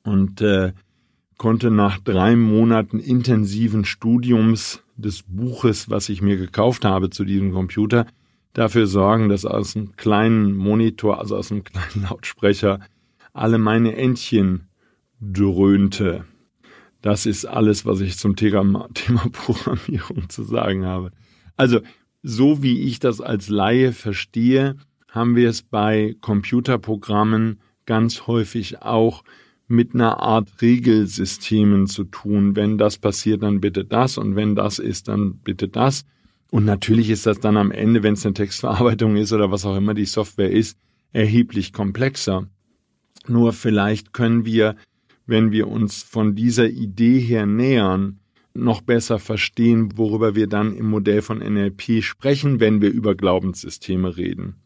und 0.04 0.40
äh, 0.40 0.72
konnte 1.36 1.70
nach 1.70 1.98
drei 1.98 2.36
Monaten 2.36 2.98
intensiven 3.00 3.84
Studiums 3.84 4.82
des 4.96 5.24
Buches, 5.24 5.90
was 5.90 6.08
ich 6.08 6.22
mir 6.22 6.36
gekauft 6.36 6.84
habe 6.84 7.10
zu 7.10 7.24
diesem 7.24 7.52
Computer, 7.52 8.06
dafür 8.52 8.87
sorgen, 8.87 9.28
dass 9.28 9.44
aus 9.44 9.76
einem 9.76 9.97
kleinen 9.97 10.54
Monitor, 10.54 11.18
also 11.18 11.37
aus 11.37 11.50
einem 11.50 11.64
kleinen 11.64 12.06
Lautsprecher, 12.09 12.80
alle 13.32 13.59
meine 13.59 13.97
Entchen 13.97 14.68
dröhnte. 15.21 16.25
Das 17.00 17.26
ist 17.26 17.44
alles, 17.44 17.87
was 17.87 18.00
ich 18.00 18.18
zum 18.18 18.37
Thema, 18.37 18.88
Programmierung 19.32 20.28
zu 20.28 20.44
sagen 20.44 20.85
habe. 20.85 21.12
Also 21.56 21.80
so 22.23 22.62
wie 22.62 22.82
ich 22.82 23.00
das 23.00 23.21
als 23.21 23.49
Laie 23.49 23.92
verstehe, 23.92 24.76
haben 25.09 25.37
wir 25.37 25.49
es 25.49 25.62
bei 25.62 26.16
Computerprogrammen 26.21 27.61
ganz 27.85 28.26
häufig 28.26 28.82
auch 28.82 29.25
mit 29.68 29.94
einer 29.94 30.21
Art 30.21 30.62
Regelsystemen 30.62 31.87
zu 31.87 32.04
tun. 32.04 32.56
Wenn 32.56 32.78
das 32.78 32.99
passiert, 32.99 33.42
dann 33.42 33.61
bitte 33.61 33.85
das 33.85 34.18
und 34.18 34.37
wenn 34.37 34.54
das 34.54 34.78
ist, 34.78 35.09
dann 35.09 35.38
bitte 35.38 35.68
das. 35.68 36.04
Und 36.52 36.66
natürlich 36.66 37.09
ist 37.09 37.25
das 37.25 37.40
dann 37.40 37.56
am 37.56 37.71
Ende, 37.71 38.02
wenn 38.02 38.12
es 38.12 38.26
eine 38.26 38.35
Textverarbeitung 38.35 39.16
ist 39.16 39.32
oder 39.32 39.50
was 39.50 39.64
auch 39.64 39.75
immer 39.75 39.94
die 39.94 40.04
Software 40.04 40.50
ist, 40.50 40.76
erheblich 41.11 41.73
komplexer. 41.73 42.47
Nur 43.26 43.54
vielleicht 43.54 44.12
können 44.12 44.44
wir, 44.44 44.76
wenn 45.25 45.50
wir 45.50 45.66
uns 45.66 46.02
von 46.02 46.35
dieser 46.35 46.68
Idee 46.68 47.18
her 47.21 47.47
nähern, 47.47 48.18
noch 48.52 48.82
besser 48.82 49.18
verstehen, 49.18 49.97
worüber 49.97 50.35
wir 50.35 50.47
dann 50.47 50.75
im 50.75 50.90
Modell 50.90 51.23
von 51.23 51.38
NLP 51.38 52.02
sprechen, 52.02 52.61
wenn 52.61 52.82
wir 52.82 52.90
über 52.90 53.14
Glaubenssysteme 53.14 54.18
reden. 54.18 54.56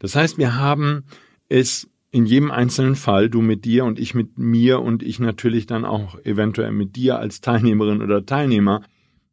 Das 0.00 0.16
heißt, 0.16 0.38
wir 0.38 0.56
haben 0.56 1.04
es 1.48 1.88
in 2.10 2.26
jedem 2.26 2.50
einzelnen 2.50 2.96
Fall, 2.96 3.30
du 3.30 3.42
mit 3.42 3.64
dir 3.64 3.84
und 3.84 4.00
ich 4.00 4.12
mit 4.12 4.38
mir 4.38 4.80
und 4.80 5.04
ich 5.04 5.20
natürlich 5.20 5.66
dann 5.66 5.84
auch 5.84 6.18
eventuell 6.24 6.72
mit 6.72 6.96
dir 6.96 7.20
als 7.20 7.40
Teilnehmerin 7.40 8.02
oder 8.02 8.26
Teilnehmer, 8.26 8.82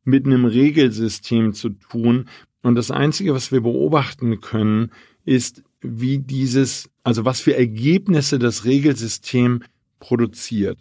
mit 0.05 0.25
einem 0.25 0.45
Regelsystem 0.45 1.53
zu 1.53 1.69
tun. 1.69 2.29
Und 2.61 2.75
das 2.75 2.91
Einzige, 2.91 3.33
was 3.33 3.51
wir 3.51 3.61
beobachten 3.61 4.39
können, 4.39 4.91
ist, 5.25 5.63
wie 5.81 6.19
dieses, 6.19 6.89
also 7.03 7.25
was 7.25 7.41
für 7.41 7.55
Ergebnisse 7.55 8.39
das 8.39 8.65
Regelsystem 8.65 9.63
produziert. 9.99 10.79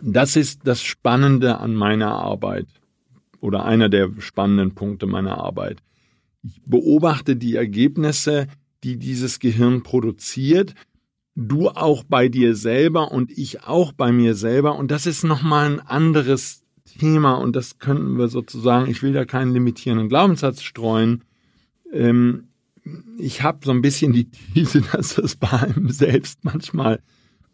Das 0.00 0.36
ist 0.36 0.60
das 0.64 0.82
Spannende 0.82 1.58
an 1.58 1.74
meiner 1.74 2.12
Arbeit 2.12 2.66
oder 3.40 3.64
einer 3.64 3.88
der 3.88 4.10
spannenden 4.18 4.74
Punkte 4.74 5.06
meiner 5.06 5.38
Arbeit. 5.38 5.82
Ich 6.42 6.62
beobachte 6.64 7.36
die 7.36 7.56
Ergebnisse, 7.56 8.46
die 8.84 8.96
dieses 8.96 9.38
Gehirn 9.38 9.82
produziert, 9.82 10.74
du 11.34 11.68
auch 11.68 12.04
bei 12.04 12.28
dir 12.28 12.54
selber 12.56 13.12
und 13.12 13.30
ich 13.30 13.64
auch 13.64 13.92
bei 13.92 14.12
mir 14.12 14.34
selber 14.34 14.76
und 14.76 14.90
das 14.90 15.06
ist 15.06 15.24
nochmal 15.24 15.72
ein 15.72 15.80
anderes 15.80 16.61
Thema 16.98 17.34
und 17.34 17.56
das 17.56 17.78
könnten 17.78 18.18
wir 18.18 18.28
sozusagen, 18.28 18.90
ich 18.90 19.02
will 19.02 19.12
da 19.12 19.24
keinen 19.24 19.52
limitierenden 19.52 20.08
Glaubenssatz 20.08 20.62
streuen. 20.62 21.24
Ähm, 21.92 22.48
ich 23.18 23.42
habe 23.42 23.60
so 23.64 23.70
ein 23.70 23.82
bisschen 23.82 24.12
die 24.12 24.30
These, 24.30 24.82
dass 24.92 25.16
das 25.16 25.36
bei 25.36 25.50
einem 25.50 25.90
selbst 25.90 26.44
manchmal 26.44 27.00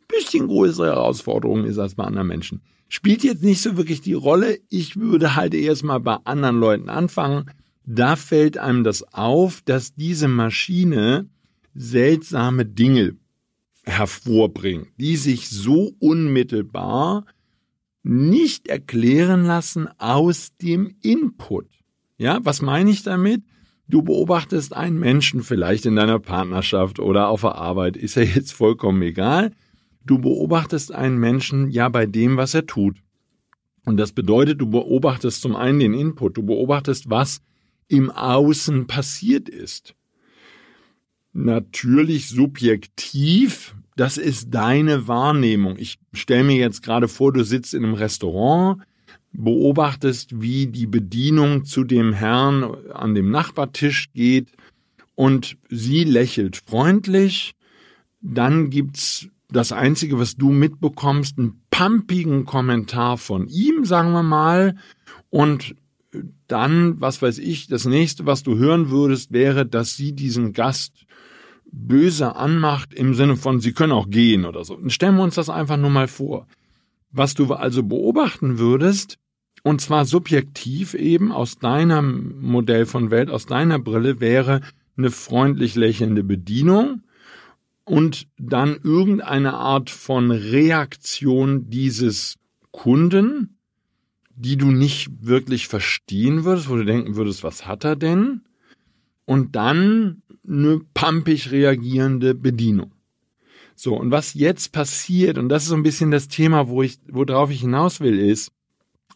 bisschen 0.09 0.49
größere 0.49 0.87
Herausforderung 0.87 1.64
ist 1.64 1.78
als 1.78 1.95
bei 1.95 2.04
anderen 2.04 2.28
Menschen. 2.28 2.62
Spielt 2.88 3.23
jetzt 3.23 3.42
nicht 3.42 3.61
so 3.61 3.76
wirklich 3.76 4.00
die 4.00 4.14
Rolle. 4.14 4.59
Ich 4.71 4.97
würde 4.97 5.37
halt 5.37 5.54
erstmal 5.54 6.00
bei 6.00 6.16
anderen 6.25 6.59
Leuten 6.59 6.88
anfangen. 6.88 7.50
Da 7.85 8.16
fällt 8.16 8.57
einem 8.57 8.85
das 8.85 9.02
auf, 9.12 9.61
dass 9.62 9.95
diese 9.95 10.28
Maschine 10.28 11.28
seltsame 11.75 12.64
Dinge 12.64 13.16
hervorbringt, 13.85 14.88
die 14.99 15.16
sich 15.16 15.49
so 15.49 15.92
unmittelbar 15.99 17.26
nicht 18.09 18.69
erklären 18.69 19.45
lassen 19.45 19.87
aus 19.99 20.57
dem 20.57 20.97
Input. 21.03 21.67
Ja, 22.17 22.38
was 22.43 22.62
meine 22.62 22.88
ich 22.91 23.03
damit? 23.03 23.43
Du 23.87 24.03
beobachtest 24.03 24.75
einen 24.75 24.99
Menschen 24.99 25.43
vielleicht 25.43 25.85
in 25.85 25.95
deiner 25.95 26.19
Partnerschaft 26.19 27.00
oder 27.00 27.29
auf 27.29 27.43
der 27.43 27.57
Arbeit, 27.57 27.99
ist 27.99 28.15
ja 28.15 28.23
jetzt 28.23 28.53
vollkommen 28.53 29.03
egal. 29.03 29.53
Du 30.05 30.19
beobachtest 30.19 30.91
einen 30.91 31.19
Menschen 31.19 31.69
ja 31.69 31.91
bei 31.91 32.07
dem, 32.07 32.38
was 32.38 32.55
er 32.55 32.65
tut. 32.65 32.97
Und 33.85 33.99
das 33.99 34.12
bedeutet, 34.12 34.59
du 34.59 34.71
beobachtest 34.71 35.43
zum 35.43 35.55
einen 35.55 35.79
den 35.79 35.93
Input, 35.93 36.38
du 36.38 36.43
beobachtest, 36.43 37.11
was 37.11 37.43
im 37.88 38.11
Außen 38.11 38.87
passiert 38.87 39.50
ist. 39.50 39.95
Natürlich 41.35 42.29
subjektiv, 42.29 43.75
das 43.99 44.17
ist 44.17 44.55
deine 44.55 45.09
Wahrnehmung. 45.09 45.76
Ich 45.76 45.99
stelle 46.12 46.45
mir 46.45 46.57
jetzt 46.57 46.85
gerade 46.85 47.09
vor, 47.09 47.33
du 47.33 47.43
sitzt 47.43 47.75
in 47.75 47.85
einem 47.85 47.95
Restaurant, 47.95 48.81
beobachtest, 49.33 50.40
wie 50.40 50.69
die 50.69 50.87
Bedienung 50.87 51.64
zu 51.64 51.83
dem 51.83 52.12
Herrn 52.12 52.62
an 52.93 53.17
dem 53.17 53.31
Nachbartisch 53.33 54.12
geht 54.14 54.52
und 55.17 55.57
sie 55.69 56.05
lächelt 56.05 56.62
freundlich. 56.64 57.57
Dann 58.21 58.71
gibt's 58.71 59.28
das 59.50 59.73
Einzige, 59.73 60.17
was 60.19 60.37
du 60.37 60.50
mitbekommst, 60.50 61.37
einen 61.37 61.61
pumpigen 61.71 62.45
Kommentar 62.45 63.19
von 63.19 63.49
ihm, 63.49 63.85
sagen 63.85 64.12
wir 64.12 64.23
mal, 64.23 64.76
und 65.28 65.75
dann, 66.47 67.00
was 67.00 67.21
weiß 67.21 67.38
ich, 67.38 67.67
das 67.67 67.85
nächste, 67.85 68.26
was 68.26 68.45
du 68.45 68.57
hören 68.57 68.90
würdest, 68.90 69.33
wäre, 69.33 69.67
dass 69.67 69.97
sie 69.97 70.12
diesen 70.12 70.52
Gast 70.52 71.05
böse 71.71 72.37
anmacht 72.37 72.95
im 72.95 73.15
Sinne 73.15 73.37
von, 73.37 73.61
sie 73.61 73.73
können 73.73 73.93
auch 73.93 74.11
gehen 74.11 74.45
oder 74.45 74.65
so. 74.65 74.75
Und 74.75 74.93
stellen 74.93 75.17
wir 75.17 75.23
uns 75.23 75.35
das 75.35 75.51
einfach 75.51 75.77
nur 75.77 75.91
mal 75.91 76.09
vor. 76.09 76.47
Was 77.11 77.35
du 77.35 77.53
also 77.53 77.83
beobachten 77.83 78.59
würdest, 78.59 79.19
und 79.63 79.81
zwar 79.81 80.05
subjektiv 80.05 80.95
eben 80.95 81.33
aus 81.33 81.59
deinem 81.59 82.41
Modell 82.41 82.87
von 82.87 83.11
Welt, 83.11 83.31
aus 83.31 83.47
deiner 83.47 83.79
Brille, 83.79 84.21
wäre 84.21 84.61
eine 84.97 85.11
freundlich 85.11 85.75
lächelnde 85.75 86.25
Bedienung, 86.25 87.03
und 87.89 88.29
dann 88.39 88.79
irgendeine 88.83 89.55
Art 89.55 89.89
von 89.89 90.31
Reaktion 90.31 91.71
dieses 91.71 92.37
Kunden, 92.71 93.59
die 94.35 94.57
du 94.57 94.71
nicht 94.71 95.09
wirklich 95.27 95.69
verstehen 95.69 96.45
würdest, 96.45 96.69
wo 96.69 96.77
du 96.77 96.85
denken 96.85 97.17
würdest, 97.17 97.43
was 97.43 97.67
hat 97.67 97.85
er 97.85 97.97
denn? 97.97 98.43
Und 99.29 99.57
dann 99.57 100.23
eine 100.49 100.81
pampig 100.95 101.51
reagierende 101.51 102.35
Bedienung. 102.35 102.93
So, 103.75 103.95
und 103.95 104.11
was 104.11 104.33
jetzt 104.33 104.73
passiert, 104.73 105.37
und 105.37 105.51
das 105.51 105.65
ist 105.65 105.69
so 105.69 105.75
ein 105.75 105.83
bisschen 105.83 106.11
das 106.11 106.29
Thema, 106.29 106.69
wo 106.69 106.83
ich, 106.83 106.99
worauf 107.07 107.51
ich 107.51 107.61
hinaus 107.61 108.01
will, 108.01 108.19
ist, 108.19 108.51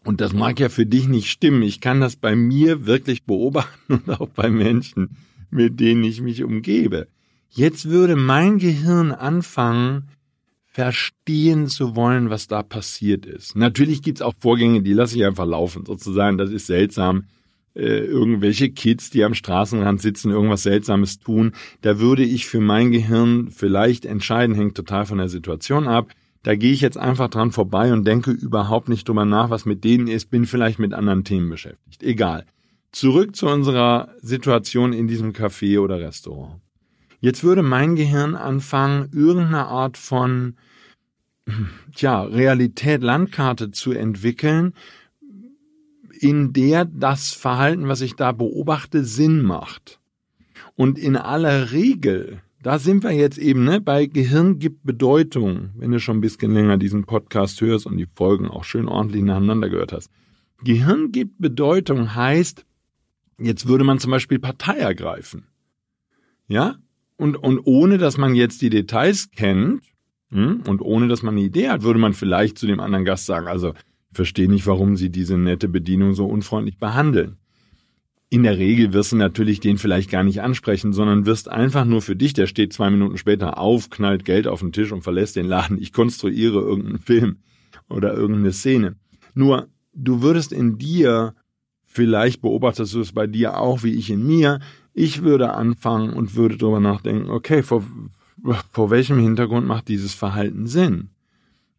und 0.05 0.21
das 0.21 0.35
mag 0.35 0.61
ja 0.61 0.69
für 0.69 0.85
dich 0.85 1.09
nicht 1.09 1.31
stimmen, 1.31 1.63
ich 1.63 1.81
kann 1.81 2.03
das 2.03 2.17
bei 2.17 2.37
mir 2.37 2.85
wirklich 2.85 3.25
beobachten 3.25 3.95
und 4.07 4.21
auch 4.21 4.29
bei 4.29 4.51
Menschen, 4.51 5.17
mit 5.51 5.81
denen 5.81 6.05
ich 6.05 6.21
mich 6.21 6.45
umgebe. 6.45 7.09
Jetzt 7.49 7.89
würde 7.89 8.15
mein 8.15 8.59
Gehirn 8.59 9.13
anfangen, 9.13 10.11
verstehen 10.67 11.69
zu 11.69 11.97
wollen, 11.97 12.29
was 12.29 12.49
da 12.49 12.63
passiert 12.63 13.25
ist. 13.25 13.57
Natürlich 13.57 14.03
gibt's 14.03 14.21
auch 14.21 14.35
Vorgänge, 14.39 14.83
die 14.83 14.93
lasse 14.93 15.17
ich 15.17 15.25
einfach 15.25 15.47
laufen, 15.47 15.87
sozusagen. 15.87 16.37
Das 16.37 16.51
ist 16.51 16.67
seltsam. 16.67 17.25
Äh, 17.75 17.99
irgendwelche 18.05 18.71
Kids, 18.71 19.11
die 19.11 19.25
am 19.25 19.35
Straßenrand 19.35 20.01
sitzen, 20.01 20.31
irgendwas 20.31 20.63
Seltsames 20.63 21.19
tun. 21.19 21.53
Da 21.81 21.99
würde 21.99 22.25
ich 22.25 22.47
für 22.47 22.61
mein 22.61 22.91
Gehirn 22.91 23.51
vielleicht 23.51 24.05
entscheiden, 24.05 24.55
hängt 24.55 24.77
total 24.77 25.07
von 25.07 25.19
der 25.19 25.29
Situation 25.29 25.89
ab. 25.89 26.11
Da 26.43 26.57
gehe 26.57 26.73
ich 26.73 26.81
jetzt 26.81 26.99
einfach 26.99 27.29
dran 27.29 27.53
vorbei 27.53 27.93
und 27.93 28.07
denke 28.07 28.33
überhaupt 28.33 28.89
nicht 28.89 29.09
drüber 29.09 29.25
nach, 29.25 29.51
was 29.51 29.65
mit 29.65 29.85
denen 29.85 30.09
ist, 30.09 30.31
bin 30.31 30.45
vielleicht 30.45 30.79
mit 30.79 30.93
anderen 30.93 31.25
Themen 31.25 31.49
beschäftigt. 31.49 32.03
Egal. 32.03 32.47
Zurück 32.91 33.37
zu 33.37 33.47
unserer 33.47 34.15
Situation 34.21 34.93
in 34.93 35.07
diesem 35.07 35.33
Café 35.33 35.81
oder 35.81 36.01
Restaurant. 36.01 36.61
Jetzt 37.21 37.45
würde 37.45 37.63
mein 37.63 37.95
Gehirn 37.95 38.35
anfangen, 38.35 39.09
irgendeine 39.13 39.67
Art 39.67 39.97
von 39.97 40.57
tja, 41.95 42.23
Realität, 42.23 43.03
Landkarte 43.03 43.71
zu 43.71 43.93
entwickeln, 43.93 44.75
in 46.23 46.53
der 46.53 46.85
das 46.85 47.33
Verhalten, 47.33 47.89
was 47.89 48.01
ich 48.01 48.15
da 48.15 48.31
beobachte, 48.31 49.05
Sinn 49.05 49.43
macht. 49.43 49.99
Und 50.77 50.97
in 50.99 51.17
aller 51.17 51.73
Regel, 51.73 52.41
da 52.63 52.79
sind 52.79 53.03
wir 53.03 53.11
jetzt 53.11 53.39
eben, 53.39 53.65
ne, 53.65 53.81
bei 53.81 54.07
Gehirn 54.07 54.61
gibt 54.61 54.85
Bedeutung, 54.85 55.71
wenn 55.75 55.91
du 55.91 55.99
schon 55.99 56.19
ein 56.19 56.21
bisschen 56.21 56.55
länger 56.55 56.79
diesen 56.79 57.05
Podcast 57.05 57.61
hörst 57.61 57.87
und 57.87 57.97
die 57.97 58.07
Folgen 58.07 58.47
auch 58.47 58.63
schön 58.63 58.87
ordentlich 58.87 59.25
nacheinander 59.25 59.69
gehört 59.69 59.93
hast. 59.93 60.11
Gehirn 60.63 61.11
gibt 61.11 61.41
Bedeutung 61.41 62.15
heißt, 62.15 62.65
jetzt 63.39 63.67
würde 63.67 63.83
man 63.83 63.99
zum 63.99 64.13
Beispiel 64.13 64.39
Partei 64.39 64.79
ergreifen. 64.79 65.49
Ja? 66.47 66.77
Und, 67.17 67.37
und 67.37 67.59
ohne, 67.65 67.99
dass 67.99 68.17
man 68.17 68.37
jetzt 68.37 68.63
die 68.63 68.71
Details 68.71 69.33
kennt, 69.33 69.83
hm, 70.31 70.63
und 70.69 70.81
ohne, 70.81 71.09
dass 71.09 71.25
man 71.25 71.35
eine 71.35 71.45
Idee 71.45 71.69
hat, 71.69 71.83
würde 71.83 71.99
man 71.99 72.15
vielleicht 72.15 72.59
zu 72.59 72.69
dem 72.69 72.79
anderen 72.79 73.05
Gast 73.05 73.27
sagen, 73.27 73.49
also 73.49 73.75
verstehe 74.13 74.49
nicht, 74.49 74.67
warum 74.67 74.97
Sie 74.97 75.11
diese 75.11 75.39
nette 75.39 75.69
Bedienung 75.69 76.15
so 76.15 76.27
unfreundlich 76.27 76.79
behandeln. 76.79 77.37
In 78.29 78.45
der 78.45 78.57
Regel 78.57 78.95
wirst 78.95 79.13
du 79.13 79.17
natürlich 79.17 79.61
den 79.61 79.77
vielleicht 79.77 80.11
gar 80.11 80.25
nicht 80.25 80.41
ansprechen, 80.41 80.95
sondern 80.95 81.27
wirst 81.27 81.51
einfach 81.51 81.85
nur 81.85 82.01
für 82.01 82.17
dich, 82.17 82.33
der 82.33 82.47
steht 82.47 82.73
zwei 82.73 82.89
Minuten 82.89 83.19
später 83.19 83.59
auf, 83.59 83.91
knallt 83.91 84.25
Geld 84.25 84.47
auf 84.47 84.61
den 84.61 84.73
Tisch 84.73 84.91
und 84.91 85.03
verlässt 85.03 85.37
den 85.37 85.45
Laden. 85.45 85.79
Ich 85.79 85.93
konstruiere 85.93 86.61
irgendeinen 86.61 86.99
Film 86.99 87.37
oder 87.91 88.15
irgendeine 88.15 88.53
Szene. 88.53 88.97
Nur, 89.35 89.69
du 89.93 90.23
würdest 90.23 90.53
in 90.53 90.79
dir, 90.79 91.35
vielleicht 91.85 92.41
beobachtest 92.41 92.95
du 92.95 93.01
es 93.01 93.13
bei 93.13 93.27
dir 93.27 93.59
auch 93.59 93.83
wie 93.83 93.95
ich 93.95 94.09
in 94.09 94.27
mir, 94.27 94.61
ich 94.95 95.23
würde 95.23 95.53
anfangen 95.53 96.13
und 96.13 96.35
würde 96.35 96.57
darüber 96.57 96.81
nachdenken, 96.81 97.31
okay, 97.31 97.63
vor, 97.63 97.85
vor 98.71 98.91
welchem 98.91 99.19
Hintergrund 99.19 99.67
macht 99.67 99.89
dieses 99.89 100.15
Verhalten 100.15 100.67
Sinn? 100.67 101.11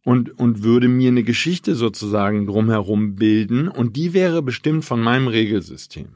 Und, 0.03 0.37
und 0.37 0.63
würde 0.63 0.89
mir 0.89 1.09
eine 1.09 1.23
Geschichte 1.23 1.75
sozusagen 1.75 2.45
drumherum 2.45 3.15
bilden 3.15 3.69
und 3.69 3.95
die 3.95 4.13
wäre 4.13 4.41
bestimmt 4.41 4.83
von 4.83 5.01
meinem 5.01 5.29
Regelsystem. 5.29 6.15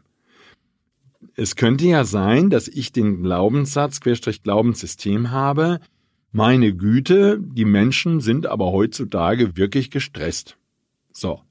Es 1.36 1.56
könnte 1.56 1.86
ja 1.86 2.04
sein, 2.04 2.50
dass 2.50 2.68
ich 2.68 2.92
den 2.92 3.24
Glaubenssatz, 3.24 4.02
Querstrich 4.02 4.44
Glaubenssystem 4.44 5.32
habe, 5.32 5.80
meine 6.32 6.76
Güte, 6.76 7.40
die 7.40 7.66
Menschen 7.66 8.20
sind 8.20 8.46
aber 8.46 8.72
heutzutage 8.72 9.56
wirklich 9.56 9.90
gestresst. 9.90 10.58
So. 11.12 11.42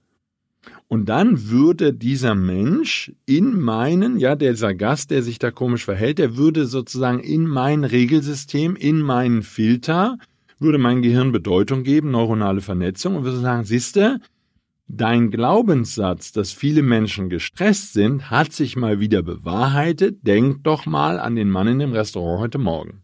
Und 0.89 1.09
dann 1.09 1.49
würde 1.49 1.93
dieser 1.93 2.35
Mensch 2.35 3.13
in 3.25 3.59
meinen, 3.59 4.19
ja, 4.19 4.37
dieser 4.37 4.75
Gast, 4.75 5.11
der 5.11 5.23
sich 5.23 5.39
da 5.39 5.51
komisch 5.51 5.85
verhält, 5.85 6.19
der 6.19 6.37
würde 6.37 6.67
sozusagen 6.67 7.21
in 7.21 7.47
mein 7.47 7.85
Regelsystem, 7.85 8.77
in 8.77 9.01
meinen 9.01 9.43
Filter, 9.43 10.19
würde 10.59 10.79
mein 10.79 11.03
Gehirn 11.03 11.33
Bedeutung 11.33 11.83
geben, 11.83 12.11
neuronale 12.11 12.61
Vernetzung 12.61 13.17
und 13.17 13.25
würde 13.25 13.41
sagen, 13.41 13.65
siehste, 13.65 14.21
dein 14.89 15.31
Glaubenssatz, 15.31 16.33
dass 16.33 16.53
viele 16.53 16.83
Menschen 16.83 17.29
gestresst 17.29 17.93
sind, 17.93 18.31
hat 18.31 18.53
sich 18.53 18.77
mal 18.77 19.01
wieder 19.01 19.23
bewahrheitet. 19.23 20.19
Denk 20.27 20.65
doch 20.65 20.87
mal 20.87 21.19
an 21.19 21.37
den 21.37 21.51
Mann 21.51 21.69
in 21.69 21.79
dem 21.79 21.93
Restaurant 21.93 22.41
heute 22.41 22.59
Morgen. 22.59 23.03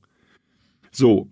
So. 0.90 1.29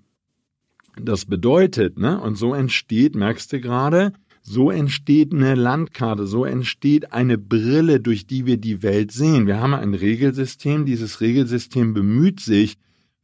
Das 0.96 1.24
bedeutet, 1.24 1.98
ne, 1.98 2.20
und 2.20 2.34
so 2.34 2.52
entsteht, 2.52 3.14
merkst 3.14 3.52
du 3.52 3.60
gerade, 3.60 4.12
so 4.42 4.70
entsteht 4.70 5.32
eine 5.32 5.54
Landkarte, 5.54 6.26
so 6.26 6.44
entsteht 6.44 7.12
eine 7.12 7.38
Brille, 7.38 8.00
durch 8.00 8.26
die 8.26 8.44
wir 8.44 8.56
die 8.56 8.82
Welt 8.82 9.12
sehen. 9.12 9.46
Wir 9.46 9.60
haben 9.60 9.72
ein 9.72 9.94
Regelsystem, 9.94 10.84
dieses 10.84 11.20
Regelsystem 11.20 11.94
bemüht 11.94 12.40
sich, 12.40 12.76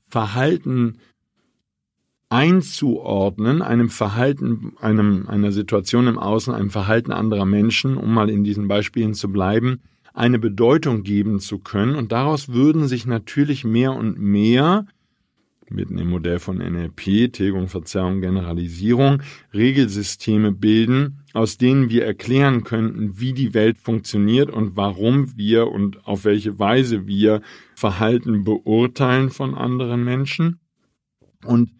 Verhalten 0.08 0.98
einzuordnen, 2.28 3.62
einem 3.62 3.88
Verhalten, 3.88 4.72
einem, 4.80 5.28
einer 5.28 5.52
Situation 5.52 6.06
im 6.06 6.18
Außen, 6.18 6.54
einem 6.54 6.70
Verhalten 6.70 7.12
anderer 7.12 7.46
Menschen, 7.46 7.96
um 7.96 8.12
mal 8.12 8.30
in 8.30 8.44
diesen 8.44 8.68
Beispielen 8.68 9.14
zu 9.14 9.30
bleiben, 9.30 9.80
eine 10.12 10.38
Bedeutung 10.38 11.02
geben 11.02 11.40
zu 11.40 11.58
können. 11.58 11.94
Und 11.94 12.10
daraus 12.10 12.48
würden 12.48 12.88
sich 12.88 13.06
natürlich 13.06 13.64
mehr 13.64 13.92
und 13.92 14.18
mehr 14.18 14.86
mit 15.68 15.90
dem 15.90 16.08
Modell 16.08 16.38
von 16.38 16.58
NLP, 16.58 17.32
Tilgung, 17.32 17.68
Verzerrung, 17.68 18.20
Generalisierung, 18.20 19.22
Regelsysteme 19.52 20.52
bilden, 20.52 21.22
aus 21.32 21.58
denen 21.58 21.90
wir 21.90 22.04
erklären 22.04 22.62
könnten, 22.62 23.18
wie 23.18 23.32
die 23.32 23.52
Welt 23.52 23.78
funktioniert 23.78 24.50
und 24.50 24.76
warum 24.76 25.36
wir 25.36 25.68
und 25.68 26.06
auf 26.06 26.24
welche 26.24 26.58
Weise 26.58 27.06
wir 27.06 27.42
Verhalten 27.74 28.44
beurteilen 28.44 29.30
von 29.30 29.54
anderen 29.54 30.04
Menschen. 30.04 30.60
Und 31.44 31.70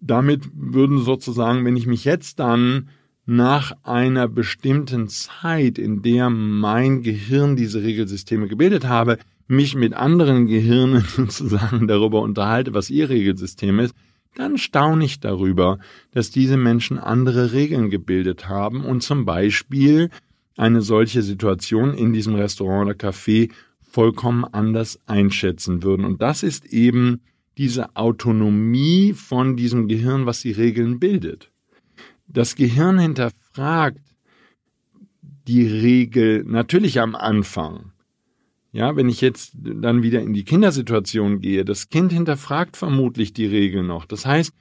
damit 0.00 0.48
würden 0.54 0.98
sozusagen, 0.98 1.64
wenn 1.64 1.76
ich 1.76 1.86
mich 1.86 2.04
jetzt 2.04 2.38
dann 2.38 2.88
nach 3.26 3.72
einer 3.82 4.26
bestimmten 4.26 5.08
Zeit, 5.08 5.78
in 5.78 6.02
der 6.02 6.30
mein 6.30 7.02
Gehirn 7.02 7.56
diese 7.56 7.82
Regelsysteme 7.82 8.48
gebildet 8.48 8.86
habe, 8.86 9.18
mich 9.48 9.74
mit 9.74 9.94
anderen 9.94 10.46
Gehirnen 10.46 11.02
sozusagen 11.16 11.88
darüber 11.88 12.22
unterhalte, 12.22 12.74
was 12.74 12.90
ihr 12.90 13.08
Regelsystem 13.08 13.80
ist, 13.80 13.94
dann 14.34 14.56
staune 14.56 15.04
ich 15.04 15.20
darüber, 15.20 15.78
dass 16.12 16.30
diese 16.30 16.56
Menschen 16.56 16.98
andere 16.98 17.52
Regeln 17.52 17.90
gebildet 17.90 18.48
haben 18.48 18.84
und 18.84 19.02
zum 19.02 19.24
Beispiel 19.24 20.10
eine 20.56 20.80
solche 20.80 21.22
Situation 21.22 21.94
in 21.94 22.12
diesem 22.12 22.34
Restaurant 22.34 22.88
oder 22.88 23.10
Café 23.10 23.50
vollkommen 23.80 24.44
anders 24.44 25.00
einschätzen 25.06 25.82
würden. 25.82 26.04
Und 26.04 26.22
das 26.22 26.42
ist 26.42 26.66
eben 26.66 27.20
diese 27.58 27.96
Autonomie 27.96 29.12
von 29.12 29.56
diesem 29.56 29.88
Gehirn, 29.88 30.26
was 30.26 30.40
die 30.40 30.52
Regeln 30.52 30.98
bildet. 30.98 31.50
Das 32.28 32.54
Gehirn 32.54 32.98
hinterfragt 32.98 34.00
die 35.46 35.66
Regel 35.66 36.44
natürlich 36.44 37.00
am 37.00 37.14
Anfang. 37.14 37.92
Ja, 38.70 38.96
wenn 38.96 39.08
ich 39.08 39.20
jetzt 39.20 39.52
dann 39.56 40.02
wieder 40.02 40.20
in 40.20 40.34
die 40.34 40.44
Kindersituation 40.44 41.40
gehe, 41.40 41.64
das 41.64 41.88
Kind 41.88 42.12
hinterfragt 42.12 42.76
vermutlich 42.76 43.32
die 43.32 43.46
Regel 43.46 43.82
noch. 43.82 44.04
Das 44.04 44.26
heißt, 44.26 44.52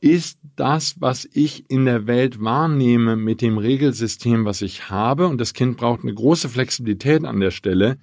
ist 0.00 0.40
das, 0.56 1.00
was 1.00 1.28
ich 1.32 1.70
in 1.70 1.84
der 1.84 2.08
Welt 2.08 2.42
wahrnehme 2.42 3.14
mit 3.14 3.40
dem 3.40 3.56
Regelsystem, 3.56 4.44
was 4.44 4.62
ich 4.62 4.90
habe, 4.90 5.28
und 5.28 5.40
das 5.40 5.54
Kind 5.54 5.76
braucht 5.76 6.02
eine 6.02 6.12
große 6.12 6.48
Flexibilität 6.48 7.24
an 7.24 7.38
der 7.38 7.52
Stelle, 7.52 7.98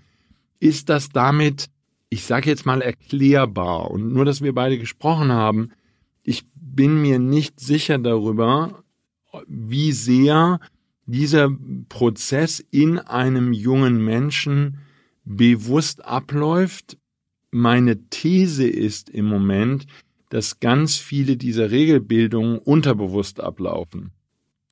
ist 0.62 0.88
das 0.88 1.10
damit, 1.10 1.66
ich 2.10 2.24
sage 2.24 2.50
jetzt 2.50 2.66
mal, 2.66 2.82
erklärbar. 2.82 3.92
Und 3.92 4.12
nur, 4.12 4.26
dass 4.26 4.42
wir 4.42 4.54
beide 4.54 4.78
gesprochen 4.78 5.32
haben, 5.32 5.72
ich 6.24 6.44
bin 6.54 7.02
mir 7.02 7.20
nicht 7.20 7.60
sicher 7.60 7.98
darüber, 7.98 8.84
wie 9.48 9.92
sehr 9.92 10.60
dieser 11.06 11.50
Prozess 11.88 12.60
in 12.72 13.00
einem 13.00 13.54
jungen 13.54 14.04
Menschen 14.04 14.80
bewusst 15.24 16.06
abläuft. 16.06 16.98
Meine 17.52 18.10
These 18.10 18.68
ist 18.68 19.10
im 19.10 19.26
Moment, 19.26 19.88
dass 20.30 20.60
ganz 20.60 20.98
viele 20.98 21.38
dieser 21.38 21.72
Regelbildungen 21.72 22.60
unterbewusst 22.60 23.40
ablaufen. 23.40 24.12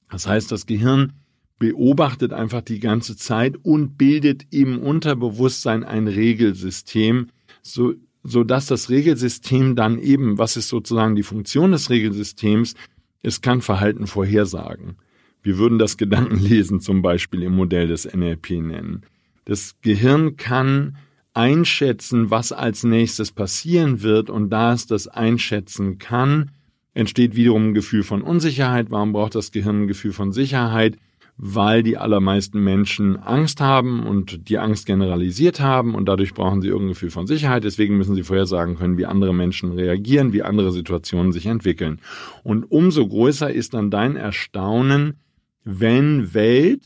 Das 0.09 0.27
heißt, 0.27 0.51
das 0.51 0.65
Gehirn 0.65 1.13
beobachtet 1.59 2.33
einfach 2.33 2.61
die 2.61 2.79
ganze 2.79 3.15
Zeit 3.15 3.57
und 3.63 3.97
bildet 3.97 4.45
im 4.51 4.79
Unterbewusstsein 4.79 5.83
ein 5.83 6.07
Regelsystem, 6.07 7.27
so, 7.61 7.93
so 8.23 8.43
dass 8.43 8.67
das 8.67 8.89
Regelsystem 8.89 9.75
dann 9.75 9.99
eben, 9.99 10.37
was 10.37 10.57
ist 10.57 10.69
sozusagen 10.69 11.15
die 11.15 11.23
Funktion 11.23 11.71
des 11.71 11.89
Regelsystems? 11.89 12.75
Es 13.21 13.41
kann 13.41 13.61
Verhalten 13.61 14.07
vorhersagen. 14.07 14.97
Wir 15.41 15.57
würden 15.57 15.79
das 15.79 15.97
Gedankenlesen 15.97 16.79
zum 16.79 17.01
Beispiel 17.01 17.43
im 17.43 17.55
Modell 17.55 17.87
des 17.87 18.05
NLP 18.05 18.51
nennen. 18.61 19.01
Das 19.45 19.75
Gehirn 19.81 20.35
kann 20.37 20.97
einschätzen, 21.33 22.31
was 22.31 22.51
als 22.51 22.83
nächstes 22.83 23.31
passieren 23.31 24.01
wird 24.01 24.29
und 24.29 24.49
da 24.49 24.73
es 24.73 24.87
das 24.87 25.07
einschätzen 25.07 25.99
kann, 25.99 26.51
entsteht 26.93 27.35
wiederum 27.35 27.69
ein 27.69 27.73
Gefühl 27.73 28.03
von 28.03 28.23
Unsicherheit. 28.23 28.87
Warum 28.89 29.13
braucht 29.13 29.35
das 29.35 29.51
Gehirn 29.51 29.83
ein 29.83 29.87
Gefühl 29.87 30.13
von 30.13 30.31
Sicherheit? 30.31 30.97
Weil 31.37 31.83
die 31.83 31.97
allermeisten 31.97 32.63
Menschen 32.63 33.15
Angst 33.15 33.61
haben 33.61 34.05
und 34.05 34.49
die 34.49 34.57
Angst 34.57 34.87
generalisiert 34.87 35.59
haben 35.59 35.93
und 35.93 36.05
dadurch 36.07 36.33
brauchen 36.33 36.61
sie 36.61 36.67
irgendein 36.67 36.93
Gefühl 36.93 37.11
von 37.11 37.27
Sicherheit. 37.27 37.63
Deswegen 37.63 37.97
müssen 37.97 38.15
sie 38.15 38.23
vorhersagen 38.23 38.75
können, 38.75 38.97
wie 38.97 39.05
andere 39.05 39.35
Menschen 39.35 39.71
reagieren, 39.71 40.33
wie 40.33 40.41
andere 40.41 40.71
Situationen 40.71 41.31
sich 41.31 41.45
entwickeln. 41.45 41.99
Und 42.43 42.63
umso 42.71 43.07
größer 43.07 43.51
ist 43.51 43.75
dann 43.75 43.91
dein 43.91 44.15
Erstaunen, 44.15 45.19
wenn 45.63 46.33
Welt 46.33 46.83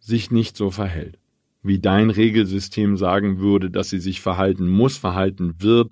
sich 0.00 0.30
nicht 0.30 0.56
so 0.56 0.70
verhält 0.70 1.18
wie 1.64 1.78
dein 1.80 2.10
Regelsystem 2.10 2.96
sagen 2.96 3.40
würde, 3.40 3.70
dass 3.70 3.88
sie 3.88 3.98
sich 3.98 4.20
verhalten 4.20 4.68
muss, 4.68 4.98
verhalten 4.98 5.54
wird, 5.58 5.90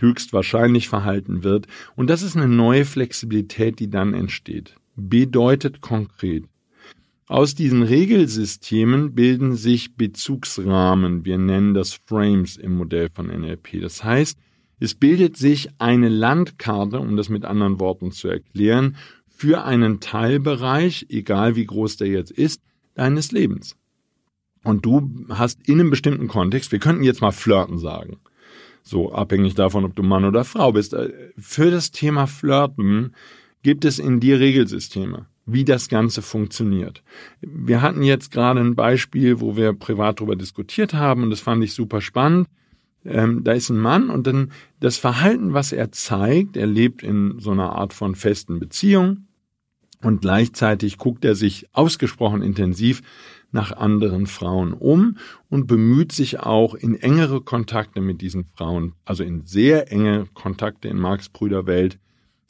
höchstwahrscheinlich 0.00 0.88
verhalten 0.88 1.42
wird. 1.42 1.66
Und 1.96 2.08
das 2.08 2.22
ist 2.22 2.36
eine 2.36 2.48
neue 2.48 2.84
Flexibilität, 2.84 3.80
die 3.80 3.90
dann 3.90 4.14
entsteht. 4.14 4.76
Bedeutet 4.94 5.80
konkret. 5.80 6.44
Aus 7.28 7.54
diesen 7.54 7.82
Regelsystemen 7.82 9.14
bilden 9.14 9.54
sich 9.54 9.96
Bezugsrahmen. 9.96 11.26
Wir 11.26 11.36
nennen 11.36 11.74
das 11.74 11.92
Frames 12.06 12.56
im 12.56 12.74
Modell 12.78 13.10
von 13.10 13.26
NLP. 13.26 13.82
Das 13.82 14.02
heißt, 14.02 14.38
es 14.80 14.94
bildet 14.94 15.36
sich 15.36 15.68
eine 15.76 16.08
Landkarte, 16.08 16.98
um 16.98 17.18
das 17.18 17.28
mit 17.28 17.44
anderen 17.44 17.80
Worten 17.80 18.12
zu 18.12 18.28
erklären, 18.28 18.96
für 19.26 19.64
einen 19.64 20.00
Teilbereich, 20.00 21.06
egal 21.10 21.54
wie 21.54 21.66
groß 21.66 21.98
der 21.98 22.08
jetzt 22.08 22.30
ist, 22.30 22.62
deines 22.94 23.30
Lebens. 23.30 23.76
Und 24.64 24.86
du 24.86 25.26
hast 25.28 25.68
in 25.68 25.80
einem 25.80 25.90
bestimmten 25.90 26.28
Kontext, 26.28 26.72
wir 26.72 26.78
könnten 26.78 27.04
jetzt 27.04 27.20
mal 27.20 27.32
flirten 27.32 27.78
sagen, 27.78 28.16
so 28.82 29.12
abhängig 29.12 29.54
davon, 29.54 29.84
ob 29.84 29.94
du 29.94 30.02
Mann 30.02 30.24
oder 30.24 30.44
Frau 30.44 30.72
bist. 30.72 30.94
Äh, 30.94 31.12
für 31.36 31.70
das 31.70 31.90
Thema 31.90 32.26
Flirten 32.26 33.14
gibt 33.62 33.84
es 33.84 33.98
in 33.98 34.18
dir 34.18 34.40
Regelsysteme, 34.40 35.26
wie 35.50 35.64
das 35.64 35.88
Ganze 35.88 36.22
funktioniert. 36.22 37.02
Wir 37.40 37.82
hatten 37.82 38.02
jetzt 38.02 38.30
gerade 38.30 38.60
ein 38.60 38.74
Beispiel, 38.74 39.40
wo 39.40 39.56
wir 39.56 39.72
privat 39.72 40.20
darüber 40.20 40.36
diskutiert 40.36 40.94
haben 40.94 41.22
und 41.22 41.30
das 41.30 41.40
fand 41.40 41.64
ich 41.64 41.72
super 41.72 42.00
spannend. 42.00 42.48
Ähm, 43.04 43.42
da 43.44 43.52
ist 43.52 43.70
ein 43.70 43.78
Mann 43.78 44.10
und 44.10 44.26
dann 44.26 44.52
das 44.80 44.98
Verhalten, 44.98 45.54
was 45.54 45.72
er 45.72 45.90
zeigt, 45.92 46.56
er 46.56 46.66
lebt 46.66 47.02
in 47.02 47.38
so 47.38 47.52
einer 47.52 47.72
Art 47.72 47.94
von 47.94 48.14
festen 48.14 48.58
Beziehung 48.58 49.28
und 50.02 50.20
gleichzeitig 50.20 50.98
guckt 50.98 51.24
er 51.24 51.34
sich 51.34 51.66
ausgesprochen 51.72 52.42
intensiv 52.42 53.02
nach 53.50 53.72
anderen 53.72 54.26
Frauen 54.26 54.74
um 54.74 55.16
und 55.48 55.66
bemüht 55.66 56.12
sich 56.12 56.40
auch 56.40 56.74
in 56.74 56.94
engere 56.94 57.40
Kontakte 57.40 58.02
mit 58.02 58.20
diesen 58.20 58.44
Frauen, 58.44 58.92
also 59.06 59.24
in 59.24 59.46
sehr 59.46 59.90
enge 59.90 60.26
Kontakte 60.34 60.88
in 60.88 60.98
Marx 60.98 61.30
Brüderwelt, 61.30 61.98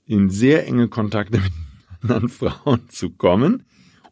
in 0.06 0.28
sehr 0.30 0.66
enge 0.66 0.88
Kontakte 0.88 1.38
mit 1.38 1.52
anderen 2.02 2.28
Frauen 2.28 2.88
zu 2.88 3.10
kommen. 3.10 3.64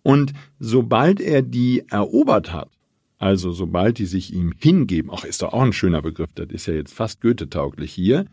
Und 0.03 0.33
sobald 0.59 1.21
er 1.21 1.43
die 1.43 1.85
erobert 1.89 2.53
hat, 2.53 2.71
also 3.19 3.53
sobald 3.53 3.99
die 3.99 4.07
sich 4.07 4.33
ihm 4.33 4.53
hingeben, 4.57 5.11
auch 5.11 5.25
ist 5.25 5.43
doch 5.43 5.53
auch 5.53 5.63
ein 5.63 5.73
schöner 5.73 6.03
Begriff, 6.03 6.31
das 6.35 6.49
ist 6.51 6.67
ja 6.67 6.75
jetzt 6.75 6.95
fast 6.95 7.21
Goethe-tauglich 7.21 7.93
hier, 7.93 8.27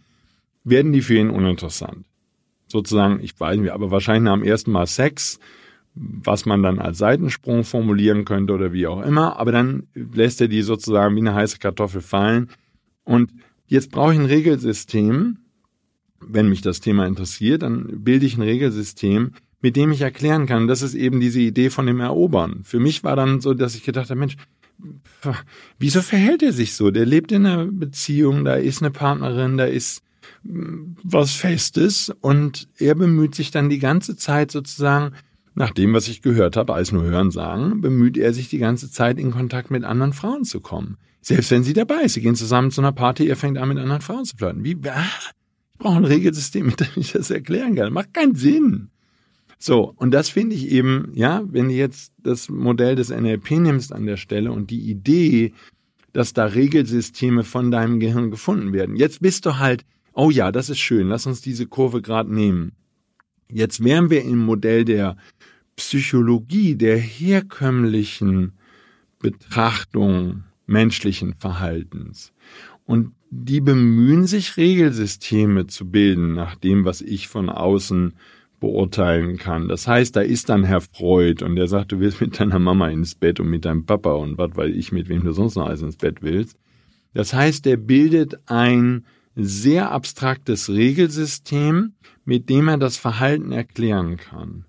werden 0.63 0.91
die 0.91 1.01
für 1.01 1.15
ihn 1.15 1.29
uninteressant. 1.29 2.05
Sozusagen, 2.67 3.19
ich 3.21 3.39
weiß 3.39 3.59
nicht, 3.59 3.71
aber 3.71 3.91
wahrscheinlich 3.91 4.31
dem 4.31 4.43
ersten 4.43 4.71
Mal 4.71 4.87
Sex, 4.87 5.39
was 5.95 6.45
man 6.45 6.63
dann 6.63 6.79
als 6.79 6.97
Seitensprung 6.97 7.63
formulieren 7.63 8.25
könnte 8.25 8.53
oder 8.53 8.73
wie 8.73 8.87
auch 8.87 9.01
immer, 9.01 9.37
aber 9.39 9.51
dann 9.51 9.87
lässt 9.93 10.41
er 10.41 10.47
die 10.47 10.63
sozusagen 10.63 11.15
wie 11.15 11.19
eine 11.19 11.35
heiße 11.35 11.59
Kartoffel 11.59 12.01
fallen. 12.01 12.49
Und 13.03 13.31
jetzt 13.67 13.91
brauche 13.91 14.13
ich 14.13 14.19
ein 14.19 14.25
Regelsystem, 14.25 15.37
wenn 16.27 16.49
mich 16.49 16.61
das 16.61 16.79
Thema 16.79 17.05
interessiert, 17.05 17.63
dann 17.63 18.03
bilde 18.03 18.25
ich 18.25 18.37
ein 18.37 18.41
Regelsystem, 18.43 19.31
mit 19.61 19.75
dem 19.75 19.91
ich 19.91 20.01
erklären 20.01 20.45
kann, 20.45 20.67
das 20.67 20.81
ist 20.81 20.93
eben 20.93 21.19
diese 21.19 21.39
Idee 21.39 21.69
von 21.69 21.85
dem 21.85 22.01
Erobern. 22.01 22.61
Für 22.63 22.79
mich 22.79 23.03
war 23.03 23.15
dann 23.15 23.39
so, 23.39 23.53
dass 23.53 23.75
ich 23.75 23.83
gedacht 23.83 24.09
habe, 24.09 24.19
Mensch, 24.19 24.35
wieso 25.79 26.01
verhält 26.01 26.43
er 26.43 26.51
sich 26.51 26.75
so? 26.75 26.91
Der 26.91 27.05
lebt 27.05 27.31
in 27.31 27.45
einer 27.45 27.65
Beziehung, 27.65 28.43
da 28.43 28.55
ist 28.55 28.81
eine 28.81 28.91
Partnerin, 28.91 29.57
da 29.57 29.65
ist 29.65 30.01
hm, 30.45 30.97
was 31.03 31.31
Festes 31.31 32.11
und 32.21 32.67
er 32.77 32.95
bemüht 32.95 33.35
sich 33.35 33.51
dann 33.51 33.69
die 33.69 33.79
ganze 33.79 34.17
Zeit 34.17 34.51
sozusagen, 34.51 35.15
nach 35.55 35.71
dem, 35.71 35.93
was 35.93 36.07
ich 36.07 36.21
gehört 36.21 36.57
habe, 36.57 36.73
als 36.73 36.91
nur 36.91 37.03
Hören 37.03 37.31
sagen, 37.31 37.79
bemüht 37.79 38.17
er 38.17 38.33
sich 38.33 38.49
die 38.49 38.57
ganze 38.57 38.89
Zeit 38.91 39.19
in 39.19 39.31
Kontakt 39.31 39.69
mit 39.69 39.83
anderen 39.83 40.11
Frauen 40.11 40.45
zu 40.45 40.59
kommen. 40.59 40.97
Selbst 41.21 41.51
wenn 41.51 41.63
sie 41.63 41.73
dabei 41.73 42.01
ist. 42.01 42.13
Sie 42.13 42.21
gehen 42.21 42.35
zusammen 42.35 42.71
zu 42.71 42.81
einer 42.81 42.91
Party, 42.91 43.27
er 43.27 43.35
fängt 43.35 43.57
an 43.57 43.69
mit 43.69 43.77
anderen 43.77 44.01
Frauen 44.01 44.25
zu 44.25 44.35
flirten. 44.35 44.63
Wie, 44.63 44.77
ah, 44.89 45.05
ich 45.73 45.79
brauche 45.79 45.97
ein 45.97 46.05
Regelsystem, 46.05 46.65
mit 46.67 46.79
dem 46.79 46.87
ich 46.95 47.11
das 47.11 47.29
erklären 47.31 47.75
kann. 47.75 47.93
Macht 47.93 48.13
keinen 48.13 48.35
Sinn. 48.35 48.89
So, 49.59 49.93
und 49.95 50.11
das 50.11 50.29
finde 50.29 50.55
ich 50.55 50.69
eben, 50.71 51.11
ja, 51.13 51.41
wenn 51.45 51.69
du 51.69 51.73
jetzt 51.73 52.11
das 52.21 52.49
Modell 52.49 52.95
des 52.95 53.09
NLP 53.09 53.51
nimmst 53.51 53.93
an 53.93 54.05
der 54.05 54.17
Stelle 54.17 54.51
und 54.51 54.71
die 54.71 54.89
Idee, 54.89 55.53
dass 56.11 56.33
da 56.33 56.45
Regelsysteme 56.45 57.43
von 57.43 57.71
deinem 57.71 57.99
Gehirn 57.99 58.29
gefunden 58.29 58.73
werden. 58.73 58.95
Jetzt 58.95 59.21
bist 59.21 59.45
du 59.45 59.57
halt, 59.57 59.85
oh 60.13 60.29
ja, 60.29 60.51
das 60.51 60.69
ist 60.69 60.79
schön, 60.79 61.07
lass 61.07 61.25
uns 61.25 61.41
diese 61.41 61.65
Kurve 61.65 62.01
gerade 62.01 62.33
nehmen. 62.33 62.73
Jetzt 63.49 63.83
wären 63.83 64.09
wir 64.09 64.23
im 64.23 64.39
Modell 64.39 64.83
der 64.83 65.15
Psychologie, 65.75 66.75
der 66.75 66.97
herkömmlichen 66.97 68.53
Betrachtung 69.19 70.43
menschlichen 70.65 71.35
Verhaltens. 71.35 72.33
Und 72.85 73.13
die 73.35 73.61
bemühen 73.61 74.27
sich, 74.27 74.57
Regelsysteme 74.57 75.65
zu 75.65 75.89
bilden, 75.89 76.33
nach 76.33 76.55
dem, 76.55 76.85
was 76.85 77.01
ich 77.01 77.27
von 77.27 77.49
außen 77.49 78.13
beurteilen 78.59 79.37
kann. 79.37 79.67
Das 79.67 79.87
heißt, 79.87 80.15
da 80.15 80.21
ist 80.21 80.49
dann 80.49 80.63
Herr 80.63 80.81
Freud 80.81 81.43
und 81.43 81.55
der 81.55 81.67
sagt, 81.67 81.91
du 81.91 81.99
willst 81.99 82.21
mit 82.21 82.39
deiner 82.39 82.59
Mama 82.59 82.89
ins 82.89 83.15
Bett 83.15 83.39
und 83.39 83.49
mit 83.49 83.65
deinem 83.65 83.85
Papa 83.85 84.13
und 84.13 84.37
was 84.37 84.55
weiß 84.55 84.73
ich, 84.73 84.91
mit 84.91 85.09
wem 85.09 85.23
du 85.23 85.31
sonst 85.31 85.55
noch 85.55 85.65
alles 85.65 85.81
ins 85.81 85.97
Bett 85.97 86.21
willst. 86.21 86.57
Das 87.13 87.33
heißt, 87.33 87.65
der 87.65 87.77
bildet 87.77 88.39
ein 88.45 89.05
sehr 89.35 89.91
abstraktes 89.91 90.69
Regelsystem, 90.69 91.93
mit 92.25 92.49
dem 92.49 92.67
er 92.67 92.77
das 92.77 92.97
Verhalten 92.97 93.51
erklären 93.51 94.17
kann. 94.17 94.65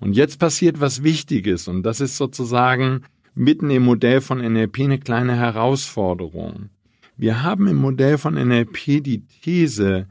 Und 0.00 0.12
jetzt 0.12 0.38
passiert 0.38 0.80
was 0.80 1.02
Wichtiges 1.02 1.66
und 1.66 1.82
das 1.82 2.00
ist 2.00 2.18
sozusagen 2.18 3.04
mitten 3.34 3.70
im 3.70 3.84
Modell 3.84 4.20
von 4.20 4.38
NLP 4.38 4.80
eine 4.80 4.98
kleine 4.98 5.34
Herausforderung. 5.34 6.68
Wir 7.22 7.44
haben 7.44 7.68
im 7.68 7.76
Modell 7.76 8.18
von 8.18 8.34
NLP 8.34 9.00
die 9.00 9.24
These, 9.44 10.08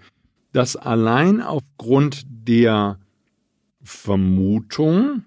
dass 0.53 0.77
allein 0.77 1.41
aufgrund 1.41 2.25
der 2.25 3.01
Vermutung 3.83 5.25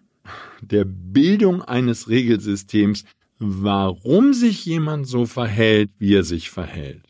der 0.62 0.86
Bildung 0.86 1.60
eines 1.60 2.08
Regelsystems, 2.08 3.04
warum 3.38 4.32
sich 4.32 4.64
jemand 4.64 5.06
so 5.06 5.26
verhält, 5.26 5.90
wie 5.98 6.14
er 6.14 6.24
sich 6.24 6.48
verhält, 6.48 7.02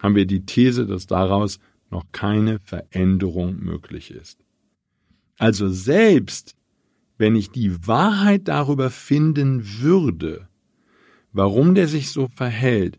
haben 0.00 0.16
wir 0.16 0.26
die 0.26 0.44
These, 0.44 0.84
dass 0.84 1.06
daraus 1.06 1.58
noch 1.88 2.04
keine 2.12 2.58
Veränderung 2.58 3.58
möglich 3.58 4.10
ist. 4.10 4.44
Also 5.38 5.70
selbst 5.70 6.56
wenn 7.16 7.34
ich 7.36 7.50
die 7.50 7.86
Wahrheit 7.86 8.48
darüber 8.48 8.90
finden 8.90 9.62
würde, 9.80 10.46
warum 11.32 11.74
der 11.74 11.88
sich 11.88 12.10
so 12.10 12.28
verhält, 12.28 12.98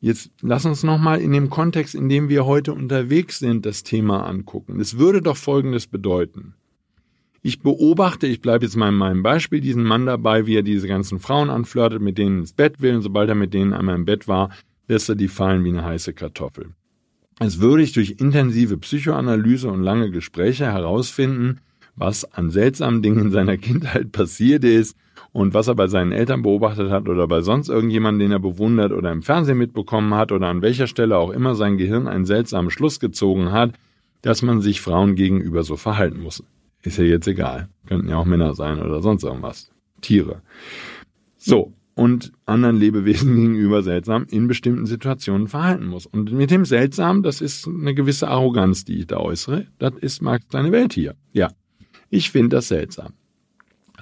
Jetzt 0.00 0.30
lass 0.40 0.64
uns 0.64 0.82
nochmal 0.82 1.20
in 1.20 1.32
dem 1.32 1.50
Kontext, 1.50 1.94
in 1.94 2.08
dem 2.08 2.30
wir 2.30 2.46
heute 2.46 2.72
unterwegs 2.72 3.38
sind, 3.38 3.66
das 3.66 3.82
Thema 3.82 4.26
angucken. 4.26 4.80
Es 4.80 4.96
würde 4.98 5.20
doch 5.20 5.36
Folgendes 5.36 5.86
bedeuten. 5.86 6.54
Ich 7.42 7.60
beobachte, 7.60 8.26
ich 8.26 8.40
bleibe 8.40 8.64
jetzt 8.64 8.76
mal 8.76 8.88
in 8.88 8.94
meinem 8.94 9.22
Beispiel, 9.22 9.60
diesen 9.60 9.84
Mann 9.84 10.06
dabei, 10.06 10.46
wie 10.46 10.56
er 10.56 10.62
diese 10.62 10.88
ganzen 10.88 11.18
Frauen 11.18 11.50
anflirtet, 11.50 12.00
mit 12.00 12.16
denen 12.16 12.40
ins 12.40 12.52
Bett 12.52 12.80
will, 12.80 12.96
und 12.96 13.02
sobald 13.02 13.28
er 13.28 13.34
mit 13.34 13.52
denen 13.52 13.74
einmal 13.74 13.94
im 13.94 14.06
Bett 14.06 14.26
war, 14.26 14.50
lässt 14.88 15.08
er 15.08 15.14
die 15.16 15.28
fallen 15.28 15.64
wie 15.64 15.70
eine 15.70 15.84
heiße 15.84 16.14
Kartoffel. 16.14 16.70
Es 17.38 17.60
würde 17.60 17.82
ich 17.82 17.92
durch 17.92 18.16
intensive 18.18 18.76
Psychoanalyse 18.78 19.68
und 19.68 19.82
lange 19.82 20.10
Gespräche 20.10 20.66
herausfinden, 20.66 21.60
was 21.94 22.24
an 22.32 22.50
seltsamen 22.50 23.02
Dingen 23.02 23.26
in 23.26 23.30
seiner 23.30 23.56
Kindheit 23.58 24.12
passiert 24.12 24.64
ist 24.64 24.96
und 25.32 25.54
was 25.54 25.68
er 25.68 25.74
bei 25.74 25.86
seinen 25.86 26.12
Eltern 26.12 26.42
beobachtet 26.42 26.90
hat 26.90 27.08
oder 27.08 27.28
bei 27.28 27.40
sonst 27.40 27.68
irgendjemandem, 27.68 28.28
den 28.28 28.32
er 28.32 28.40
bewundert 28.40 28.92
oder 28.92 29.12
im 29.12 29.22
Fernsehen 29.22 29.58
mitbekommen 29.58 30.14
hat 30.14 30.32
oder 30.32 30.48
an 30.48 30.62
welcher 30.62 30.86
Stelle 30.86 31.16
auch 31.16 31.30
immer 31.30 31.54
sein 31.54 31.76
Gehirn 31.76 32.08
einen 32.08 32.24
seltsamen 32.24 32.70
Schluss 32.70 32.98
gezogen 32.98 33.52
hat, 33.52 33.72
dass 34.22 34.42
man 34.42 34.60
sich 34.60 34.80
Frauen 34.80 35.14
gegenüber 35.14 35.62
so 35.62 35.76
verhalten 35.76 36.22
muss. 36.22 36.42
Ist 36.82 36.98
ja 36.98 37.04
jetzt 37.04 37.28
egal. 37.28 37.68
Könnten 37.86 38.08
ja 38.08 38.16
auch 38.16 38.24
Männer 38.24 38.54
sein 38.54 38.80
oder 38.80 39.02
sonst 39.02 39.24
irgendwas. 39.24 39.70
Tiere. 40.00 40.42
So. 41.36 41.72
Und 41.94 42.32
anderen 42.46 42.76
Lebewesen 42.76 43.34
gegenüber 43.36 43.82
seltsam 43.82 44.26
in 44.30 44.48
bestimmten 44.48 44.86
Situationen 44.86 45.48
verhalten 45.48 45.86
muss. 45.86 46.06
Und 46.06 46.32
mit 46.32 46.50
dem 46.50 46.64
seltsam, 46.64 47.22
das 47.22 47.40
ist 47.40 47.68
eine 47.68 47.94
gewisse 47.94 48.28
Arroganz, 48.28 48.84
die 48.84 49.00
ich 49.00 49.06
da 49.06 49.18
äußere. 49.18 49.66
Das 49.78 49.94
ist 50.00 50.22
Marx 50.22 50.46
seine 50.50 50.72
Welt 50.72 50.94
hier. 50.94 51.14
Ja. 51.32 51.50
Ich 52.08 52.30
finde 52.30 52.56
das 52.56 52.68
seltsam. 52.68 53.12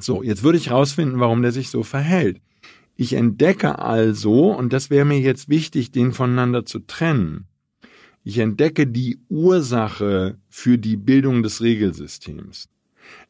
So, 0.01 0.23
jetzt 0.23 0.43
würde 0.43 0.59
ich 0.59 0.71
rausfinden, 0.71 1.21
warum 1.21 1.43
der 1.43 1.53
sich 1.53 1.71
so 1.71 1.83
verhält. 1.83 2.41
Ich 2.97 3.13
entdecke 3.13 3.79
also, 3.79 4.51
und 4.51 4.73
das 4.73 4.91
wäre 4.91 5.05
mir 5.05 5.21
jetzt 5.21 5.49
wichtig, 5.49 5.93
den 5.93 6.13
voneinander 6.13 6.67
zu 6.67 6.81
trennen. 6.81 7.47
Ich 8.25 8.39
entdecke 8.39 8.87
die 8.87 9.21
Ursache 9.29 10.37
für 10.49 10.79
die 10.79 10.97
Bildung 10.97 11.43
des 11.43 11.63
Regelsystems. 11.63 12.69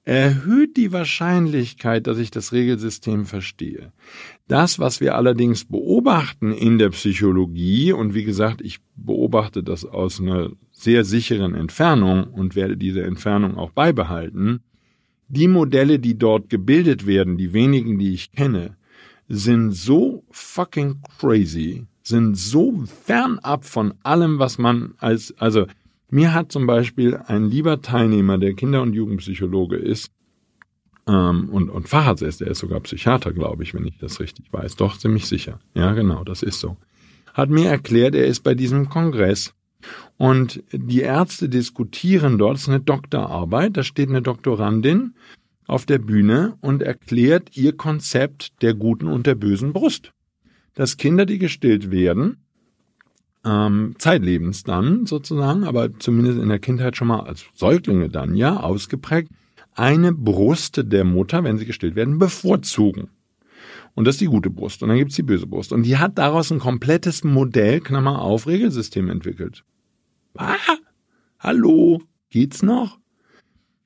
Erhöht 0.04 0.76
die 0.76 0.90
Wahrscheinlichkeit, 0.90 2.06
dass 2.06 2.18
ich 2.18 2.30
das 2.30 2.52
Regelsystem 2.52 3.26
verstehe. 3.26 3.92
Das, 4.48 4.78
was 4.78 5.00
wir 5.00 5.14
allerdings 5.14 5.66
beobachten 5.66 6.50
in 6.50 6.78
der 6.78 6.88
Psychologie, 6.88 7.92
und 7.92 8.14
wie 8.14 8.24
gesagt, 8.24 8.62
ich 8.62 8.78
beobachte 8.96 9.62
das 9.62 9.84
aus 9.84 10.20
einer 10.20 10.50
sehr 10.72 11.04
sicheren 11.04 11.54
Entfernung 11.54 12.24
und 12.24 12.56
werde 12.56 12.76
diese 12.78 13.02
Entfernung 13.02 13.58
auch 13.58 13.70
beibehalten, 13.70 14.60
die 15.28 15.48
Modelle, 15.48 15.98
die 15.98 16.18
dort 16.18 16.50
gebildet 16.50 17.06
werden, 17.06 17.36
die 17.36 17.52
wenigen, 17.52 17.98
die 17.98 18.14
ich 18.14 18.32
kenne, 18.32 18.76
sind 19.28 19.72
so 19.72 20.24
fucking 20.30 21.02
crazy, 21.18 21.86
sind 22.02 22.36
so 22.36 22.84
fernab 23.04 23.64
von 23.64 23.94
allem, 24.02 24.38
was 24.38 24.58
man 24.58 24.94
als, 24.98 25.34
also 25.38 25.66
mir 26.10 26.32
hat 26.32 26.50
zum 26.50 26.66
Beispiel 26.66 27.16
ein 27.26 27.50
lieber 27.50 27.82
Teilnehmer, 27.82 28.38
der 28.38 28.54
Kinder- 28.54 28.82
und 28.82 28.94
Jugendpsychologe 28.94 29.76
ist, 29.76 30.10
ähm, 31.06 31.48
und, 31.50 31.70
und 31.70 31.88
Facharzt 31.88 32.22
ist, 32.22 32.40
der 32.40 32.48
ist 32.48 32.58
sogar 32.58 32.80
Psychiater, 32.80 33.32
glaube 33.32 33.62
ich, 33.62 33.74
wenn 33.74 33.86
ich 33.86 33.98
das 33.98 34.20
richtig 34.20 34.52
weiß. 34.52 34.76
Doch, 34.76 34.96
ziemlich 34.96 35.26
sicher. 35.26 35.58
Ja, 35.74 35.92
genau, 35.92 36.22
das 36.24 36.42
ist 36.42 36.60
so. 36.60 36.76
Hat 37.34 37.50
mir 37.50 37.68
erklärt, 37.68 38.14
er 38.14 38.26
ist 38.26 38.40
bei 38.40 38.54
diesem 38.54 38.88
Kongress 38.88 39.54
und 40.16 40.62
die 40.72 41.00
Ärzte 41.00 41.48
diskutieren 41.48 42.38
dort, 42.38 42.56
es 42.56 42.62
ist 42.62 42.68
eine 42.68 42.80
Doktorarbeit, 42.80 43.76
da 43.76 43.82
steht 43.82 44.08
eine 44.08 44.22
Doktorandin 44.22 45.14
auf 45.66 45.86
der 45.86 45.98
Bühne 45.98 46.56
und 46.60 46.82
erklärt 46.82 47.56
ihr 47.56 47.76
Konzept 47.76 48.62
der 48.62 48.74
guten 48.74 49.06
und 49.06 49.26
der 49.26 49.34
bösen 49.34 49.72
Brust. 49.72 50.12
Dass 50.74 50.96
Kinder, 50.96 51.26
die 51.26 51.38
gestillt 51.38 51.90
werden, 51.90 52.38
ähm, 53.44 53.94
zeitlebens 53.98 54.64
dann 54.64 55.06
sozusagen, 55.06 55.64
aber 55.64 55.96
zumindest 55.98 56.38
in 56.38 56.48
der 56.48 56.58
Kindheit 56.58 56.96
schon 56.96 57.08
mal 57.08 57.20
als 57.20 57.44
Säuglinge 57.54 58.08
dann, 58.08 58.34
ja, 58.34 58.58
ausgeprägt, 58.58 59.30
eine 59.74 60.12
Brust 60.12 60.82
der 60.84 61.04
Mutter, 61.04 61.44
wenn 61.44 61.58
sie 61.58 61.66
gestillt 61.66 61.94
werden, 61.94 62.18
bevorzugen. 62.18 63.10
Und 63.98 64.04
das 64.04 64.14
ist 64.14 64.20
die 64.20 64.26
gute 64.26 64.48
Brust. 64.48 64.80
Und 64.80 64.90
dann 64.90 64.98
gibt's 64.98 65.16
die 65.16 65.24
böse 65.24 65.48
Brust. 65.48 65.72
Und 65.72 65.82
die 65.82 65.96
hat 65.96 66.18
daraus 66.18 66.52
ein 66.52 66.60
komplettes 66.60 67.24
Modell, 67.24 67.80
Klammer 67.80 68.22
auf, 68.22 68.46
Regelsystem 68.46 69.10
entwickelt. 69.10 69.64
Ah, 70.36 70.54
hallo, 71.40 72.00
geht's 72.30 72.62
noch? 72.62 73.00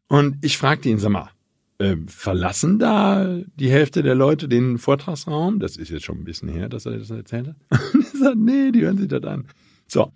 Und 0.08 0.36
ich 0.42 0.58
fragte 0.58 0.90
ihn, 0.90 0.98
sag 0.98 1.12
mal, 1.12 1.30
äh, 1.78 1.96
verlassen 2.08 2.78
da 2.78 3.40
die 3.56 3.70
Hälfte 3.70 4.02
der 4.02 4.14
Leute 4.14 4.48
den 4.48 4.76
Vortragsraum? 4.76 5.60
Das 5.60 5.78
ist 5.78 5.88
jetzt 5.88 6.04
schon 6.04 6.18
ein 6.18 6.24
bisschen 6.24 6.50
her, 6.50 6.68
dass 6.68 6.84
er 6.84 6.98
das 6.98 7.08
erzählt 7.08 7.48
hat. 7.48 7.56
Und 7.94 8.04
er 8.12 8.18
sagt, 8.18 8.36
nee, 8.36 8.70
die 8.70 8.82
hören 8.82 8.98
sich 8.98 9.08
das 9.08 9.24
an. 9.24 9.48
So, 9.88 10.12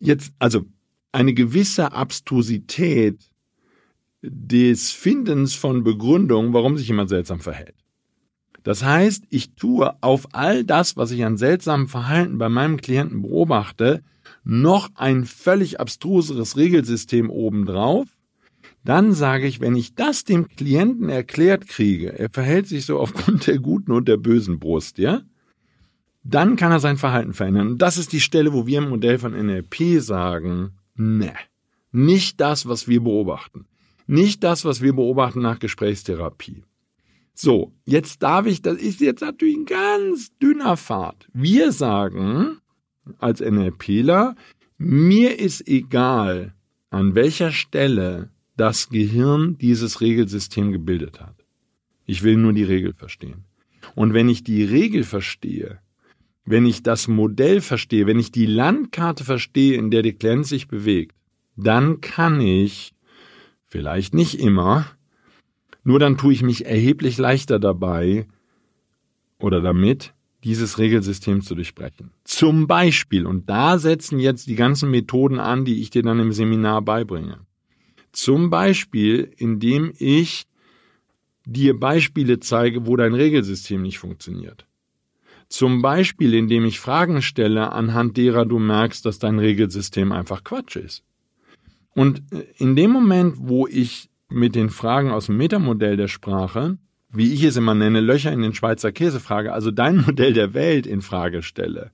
jetzt, 0.00 0.32
also 0.40 0.64
eine 1.12 1.34
gewisse 1.34 1.92
Abstrusität 1.92 3.30
des 4.22 4.90
Findens 4.90 5.54
von 5.54 5.84
Begründung, 5.84 6.52
warum 6.52 6.76
sich 6.76 6.88
jemand 6.88 7.10
seltsam 7.10 7.38
verhält. 7.38 7.77
Das 8.62 8.84
heißt, 8.84 9.24
ich 9.30 9.54
tue 9.54 9.94
auf 10.02 10.28
all 10.32 10.64
das, 10.64 10.96
was 10.96 11.10
ich 11.10 11.24
an 11.24 11.36
seltsamem 11.36 11.88
Verhalten 11.88 12.38
bei 12.38 12.48
meinem 12.48 12.76
Klienten 12.78 13.22
beobachte, 13.22 14.02
noch 14.44 14.90
ein 14.94 15.24
völlig 15.24 15.80
abstruseres 15.80 16.56
Regelsystem 16.56 17.30
obendrauf. 17.30 18.06
Dann 18.84 19.12
sage 19.12 19.46
ich, 19.46 19.60
wenn 19.60 19.76
ich 19.76 19.94
das 19.94 20.24
dem 20.24 20.48
Klienten 20.48 21.08
erklärt 21.08 21.68
kriege, 21.68 22.18
er 22.18 22.30
verhält 22.30 22.66
sich 22.66 22.86
so 22.86 22.98
aufgrund 23.00 23.46
der 23.46 23.58
guten 23.58 23.92
und 23.92 24.08
der 24.08 24.16
bösen 24.16 24.58
Brust, 24.58 24.98
ja? 24.98 25.22
Dann 26.24 26.56
kann 26.56 26.72
er 26.72 26.80
sein 26.80 26.98
Verhalten 26.98 27.32
verändern. 27.32 27.68
Und 27.68 27.82
das 27.82 27.96
ist 27.96 28.12
die 28.12 28.20
Stelle, 28.20 28.52
wo 28.52 28.66
wir 28.66 28.78
im 28.78 28.90
Modell 28.90 29.18
von 29.18 29.32
NLP 29.32 30.00
sagen, 30.00 30.72
ne, 30.94 31.32
nicht 31.90 32.40
das, 32.40 32.66
was 32.66 32.86
wir 32.86 33.02
beobachten. 33.02 33.66
Nicht 34.06 34.42
das, 34.44 34.64
was 34.64 34.82
wir 34.82 34.94
beobachten 34.94 35.40
nach 35.40 35.58
Gesprächstherapie. 35.58 36.64
So, 37.40 37.72
jetzt 37.84 38.24
darf 38.24 38.46
ich, 38.46 38.62
das 38.62 38.78
ist 38.78 39.00
jetzt 39.00 39.20
natürlich 39.20 39.58
ein 39.58 39.64
ganz 39.64 40.36
dünner 40.38 40.76
Pfad. 40.76 41.28
Wir 41.32 41.70
sagen 41.70 42.58
als 43.18 43.40
NLPler, 43.40 44.34
mir 44.76 45.38
ist 45.38 45.68
egal, 45.68 46.52
an 46.90 47.14
welcher 47.14 47.52
Stelle 47.52 48.30
das 48.56 48.88
Gehirn 48.88 49.56
dieses 49.56 50.00
Regelsystem 50.00 50.72
gebildet 50.72 51.20
hat. 51.20 51.46
Ich 52.06 52.24
will 52.24 52.36
nur 52.36 52.54
die 52.54 52.64
Regel 52.64 52.92
verstehen. 52.92 53.44
Und 53.94 54.14
wenn 54.14 54.28
ich 54.28 54.42
die 54.42 54.64
Regel 54.64 55.04
verstehe, 55.04 55.78
wenn 56.44 56.66
ich 56.66 56.82
das 56.82 57.06
Modell 57.06 57.60
verstehe, 57.60 58.08
wenn 58.08 58.18
ich 58.18 58.32
die 58.32 58.46
Landkarte 58.46 59.22
verstehe, 59.22 59.76
in 59.76 59.92
der 59.92 60.02
der 60.02 60.14
Klient 60.14 60.44
sich 60.44 60.66
bewegt, 60.66 61.14
dann 61.54 62.00
kann 62.00 62.40
ich 62.40 62.94
Vielleicht 63.70 64.14
nicht 64.14 64.40
immer. 64.40 64.86
Nur 65.88 65.98
dann 65.98 66.18
tue 66.18 66.34
ich 66.34 66.42
mich 66.42 66.66
erheblich 66.66 67.16
leichter 67.16 67.58
dabei 67.58 68.26
oder 69.38 69.62
damit, 69.62 70.12
dieses 70.44 70.78
Regelsystem 70.78 71.40
zu 71.40 71.54
durchbrechen. 71.54 72.10
Zum 72.24 72.66
Beispiel, 72.66 73.24
und 73.24 73.48
da 73.48 73.78
setzen 73.78 74.18
jetzt 74.18 74.48
die 74.48 74.54
ganzen 74.54 74.90
Methoden 74.90 75.40
an, 75.40 75.64
die 75.64 75.80
ich 75.80 75.88
dir 75.88 76.02
dann 76.02 76.20
im 76.20 76.32
Seminar 76.32 76.82
beibringe. 76.82 77.38
Zum 78.12 78.50
Beispiel, 78.50 79.32
indem 79.38 79.94
ich 79.96 80.46
dir 81.46 81.80
Beispiele 81.80 82.38
zeige, 82.38 82.86
wo 82.86 82.94
dein 82.94 83.14
Regelsystem 83.14 83.80
nicht 83.80 83.98
funktioniert. 83.98 84.66
Zum 85.48 85.80
Beispiel, 85.80 86.34
indem 86.34 86.66
ich 86.66 86.80
Fragen 86.80 87.22
stelle, 87.22 87.72
anhand 87.72 88.18
derer 88.18 88.44
du 88.44 88.58
merkst, 88.58 89.06
dass 89.06 89.20
dein 89.20 89.38
Regelsystem 89.38 90.12
einfach 90.12 90.44
Quatsch 90.44 90.76
ist. 90.76 91.02
Und 91.94 92.24
äh, 92.30 92.44
in 92.58 92.76
dem 92.76 92.90
Moment, 92.90 93.36
wo 93.38 93.66
ich 93.66 94.10
mit 94.30 94.54
den 94.54 94.70
Fragen 94.70 95.10
aus 95.10 95.26
dem 95.26 95.36
Metamodell 95.36 95.96
der 95.96 96.08
Sprache, 96.08 96.78
wie 97.10 97.32
ich 97.32 97.42
es 97.42 97.56
immer 97.56 97.74
nenne, 97.74 98.00
Löcher 98.00 98.32
in 98.32 98.42
den 98.42 98.54
Schweizer 98.54 98.92
Käse 98.92 99.20
frage, 99.20 99.52
also 99.52 99.70
dein 99.70 99.96
Modell 100.06 100.32
der 100.32 100.54
Welt 100.54 100.86
in 100.86 101.00
Frage 101.00 101.42
stelle, 101.42 101.90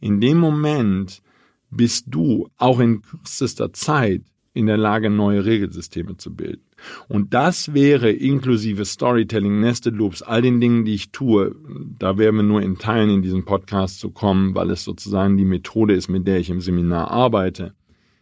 in 0.00 0.20
dem 0.20 0.38
Moment 0.38 1.22
bist 1.70 2.06
du 2.08 2.48
auch 2.58 2.80
in 2.80 3.02
kürzester 3.02 3.72
Zeit 3.72 4.22
in 4.54 4.66
der 4.66 4.76
Lage, 4.76 5.08
neue 5.08 5.44
Regelsysteme 5.44 6.18
zu 6.18 6.34
bilden. 6.34 6.62
Und 7.08 7.32
das 7.32 7.72
wäre 7.72 8.10
inklusive 8.10 8.84
Storytelling, 8.84 9.60
Nested 9.60 9.94
Loops, 9.94 10.20
all 10.20 10.42
den 10.42 10.60
Dingen, 10.60 10.84
die 10.84 10.94
ich 10.94 11.10
tue, 11.10 11.54
da 11.98 12.18
werden 12.18 12.36
wir 12.36 12.42
nur 12.42 12.60
in 12.60 12.76
Teilen 12.76 13.08
in 13.08 13.22
diesem 13.22 13.44
Podcast 13.44 13.98
zu 13.98 14.10
kommen, 14.10 14.54
weil 14.54 14.70
es 14.70 14.84
sozusagen 14.84 15.36
die 15.36 15.44
Methode 15.44 15.94
ist, 15.94 16.08
mit 16.08 16.26
der 16.26 16.38
ich 16.38 16.50
im 16.50 16.60
Seminar 16.60 17.10
arbeite. 17.10 17.74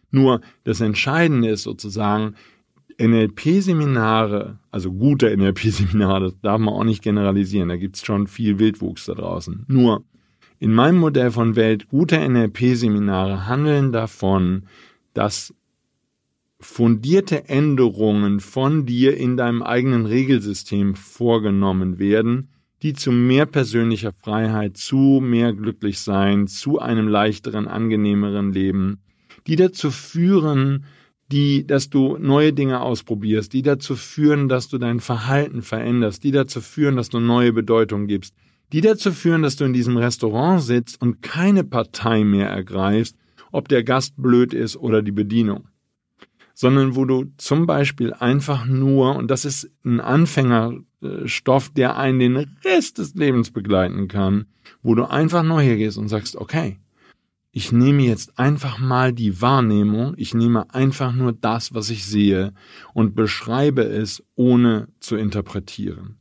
Nur 0.09 0.41
das 0.63 0.79
Entscheidende 0.79 1.49
ist 1.49 1.63
sozusagen, 1.63 2.35
NLP-Seminare, 2.97 4.59
also 4.71 4.91
gute 4.91 5.35
NLP-Seminare, 5.35 6.25
das 6.25 6.39
darf 6.41 6.59
man 6.59 6.73
auch 6.73 6.83
nicht 6.83 7.03
generalisieren, 7.03 7.69
da 7.69 7.77
gibt's 7.77 8.05
schon 8.05 8.27
viel 8.27 8.59
Wildwuchs 8.59 9.05
da 9.05 9.13
draußen. 9.13 9.65
Nur 9.67 10.03
in 10.59 10.73
meinem 10.73 10.97
Modell 10.97 11.31
von 11.31 11.55
Welt, 11.55 11.87
gute 11.89 12.17
NLP-Seminare 12.17 13.47
handeln 13.47 13.91
davon, 13.91 14.67
dass 15.13 15.53
fundierte 16.59 17.49
Änderungen 17.49 18.39
von 18.39 18.85
dir 18.85 19.17
in 19.17 19.35
deinem 19.35 19.63
eigenen 19.63 20.05
Regelsystem 20.05 20.95
vorgenommen 20.95 21.97
werden, 21.97 22.49
die 22.83 22.93
zu 22.93 23.11
mehr 23.11 23.45
persönlicher 23.45 24.13
Freiheit, 24.13 24.77
zu 24.77 25.19
mehr 25.21 25.53
Glücklichsein, 25.53 26.47
zu 26.47 26.79
einem 26.79 27.07
leichteren, 27.07 27.67
angenehmeren 27.67 28.53
Leben, 28.53 29.01
die 29.47 29.55
dazu 29.55 29.91
führen, 29.91 30.85
die, 31.31 31.65
dass 31.65 31.89
du 31.89 32.17
neue 32.17 32.53
Dinge 32.53 32.81
ausprobierst, 32.81 33.53
die 33.53 33.61
dazu 33.61 33.95
führen, 33.95 34.49
dass 34.49 34.67
du 34.67 34.77
dein 34.77 34.99
Verhalten 34.99 35.61
veränderst, 35.61 36.23
die 36.23 36.31
dazu 36.31 36.61
führen, 36.61 36.97
dass 36.97 37.09
du 37.09 37.19
neue 37.19 37.53
Bedeutung 37.53 38.07
gibst, 38.07 38.35
die 38.73 38.81
dazu 38.81 39.11
führen, 39.11 39.41
dass 39.41 39.55
du 39.55 39.65
in 39.65 39.73
diesem 39.73 39.97
Restaurant 39.97 40.61
sitzt 40.61 41.01
und 41.01 41.21
keine 41.21 41.63
Partei 41.63 42.23
mehr 42.23 42.49
ergreifst, 42.49 43.15
ob 43.51 43.67
der 43.67 43.83
Gast 43.83 44.13
blöd 44.17 44.53
ist 44.53 44.77
oder 44.77 45.01
die 45.01 45.11
Bedienung, 45.11 45.67
sondern 46.53 46.95
wo 46.95 47.05
du 47.05 47.25
zum 47.37 47.65
Beispiel 47.65 48.13
einfach 48.13 48.65
nur, 48.65 49.15
und 49.15 49.29
das 49.29 49.45
ist 49.45 49.69
ein 49.83 49.99
Anfängerstoff, 49.99 51.69
der 51.69 51.97
einen 51.97 52.19
den 52.19 52.47
Rest 52.63 52.97
des 52.97 53.15
Lebens 53.15 53.51
begleiten 53.51 54.07
kann, 54.07 54.45
wo 54.81 54.95
du 54.95 55.05
einfach 55.05 55.43
neu 55.43 55.63
hier 55.63 55.77
gehst 55.77 55.97
und 55.97 56.07
sagst, 56.07 56.35
okay, 56.35 56.77
ich 57.51 57.71
nehme 57.71 58.03
jetzt 58.03 58.39
einfach 58.39 58.79
mal 58.79 59.11
die 59.11 59.41
Wahrnehmung, 59.41 60.13
ich 60.15 60.33
nehme 60.33 60.73
einfach 60.73 61.13
nur 61.13 61.33
das, 61.33 61.73
was 61.73 61.89
ich 61.89 62.05
sehe 62.05 62.53
und 62.93 63.15
beschreibe 63.15 63.83
es, 63.83 64.23
ohne 64.35 64.87
zu 65.01 65.17
interpretieren. 65.17 66.17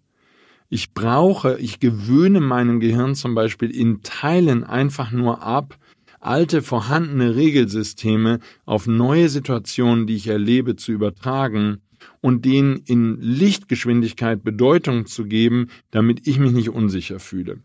Ich 0.68 0.92
brauche, 0.92 1.58
ich 1.58 1.80
gewöhne 1.80 2.40
meinem 2.40 2.80
Gehirn 2.80 3.14
zum 3.14 3.34
Beispiel 3.34 3.70
in 3.70 4.02
Teilen 4.02 4.64
einfach 4.64 5.12
nur 5.12 5.42
ab, 5.42 5.78
alte 6.20 6.62
vorhandene 6.62 7.34
Regelsysteme 7.36 8.40
auf 8.66 8.86
neue 8.86 9.28
Situationen, 9.28 10.06
die 10.06 10.16
ich 10.16 10.26
erlebe, 10.26 10.76
zu 10.76 10.92
übertragen 10.92 11.78
und 12.20 12.44
denen 12.44 12.76
in 12.76 13.20
Lichtgeschwindigkeit 13.20 14.42
Bedeutung 14.42 15.06
zu 15.06 15.24
geben, 15.24 15.68
damit 15.90 16.26
ich 16.26 16.38
mich 16.38 16.52
nicht 16.52 16.70
unsicher 16.70 17.20
fühle. 17.20 17.60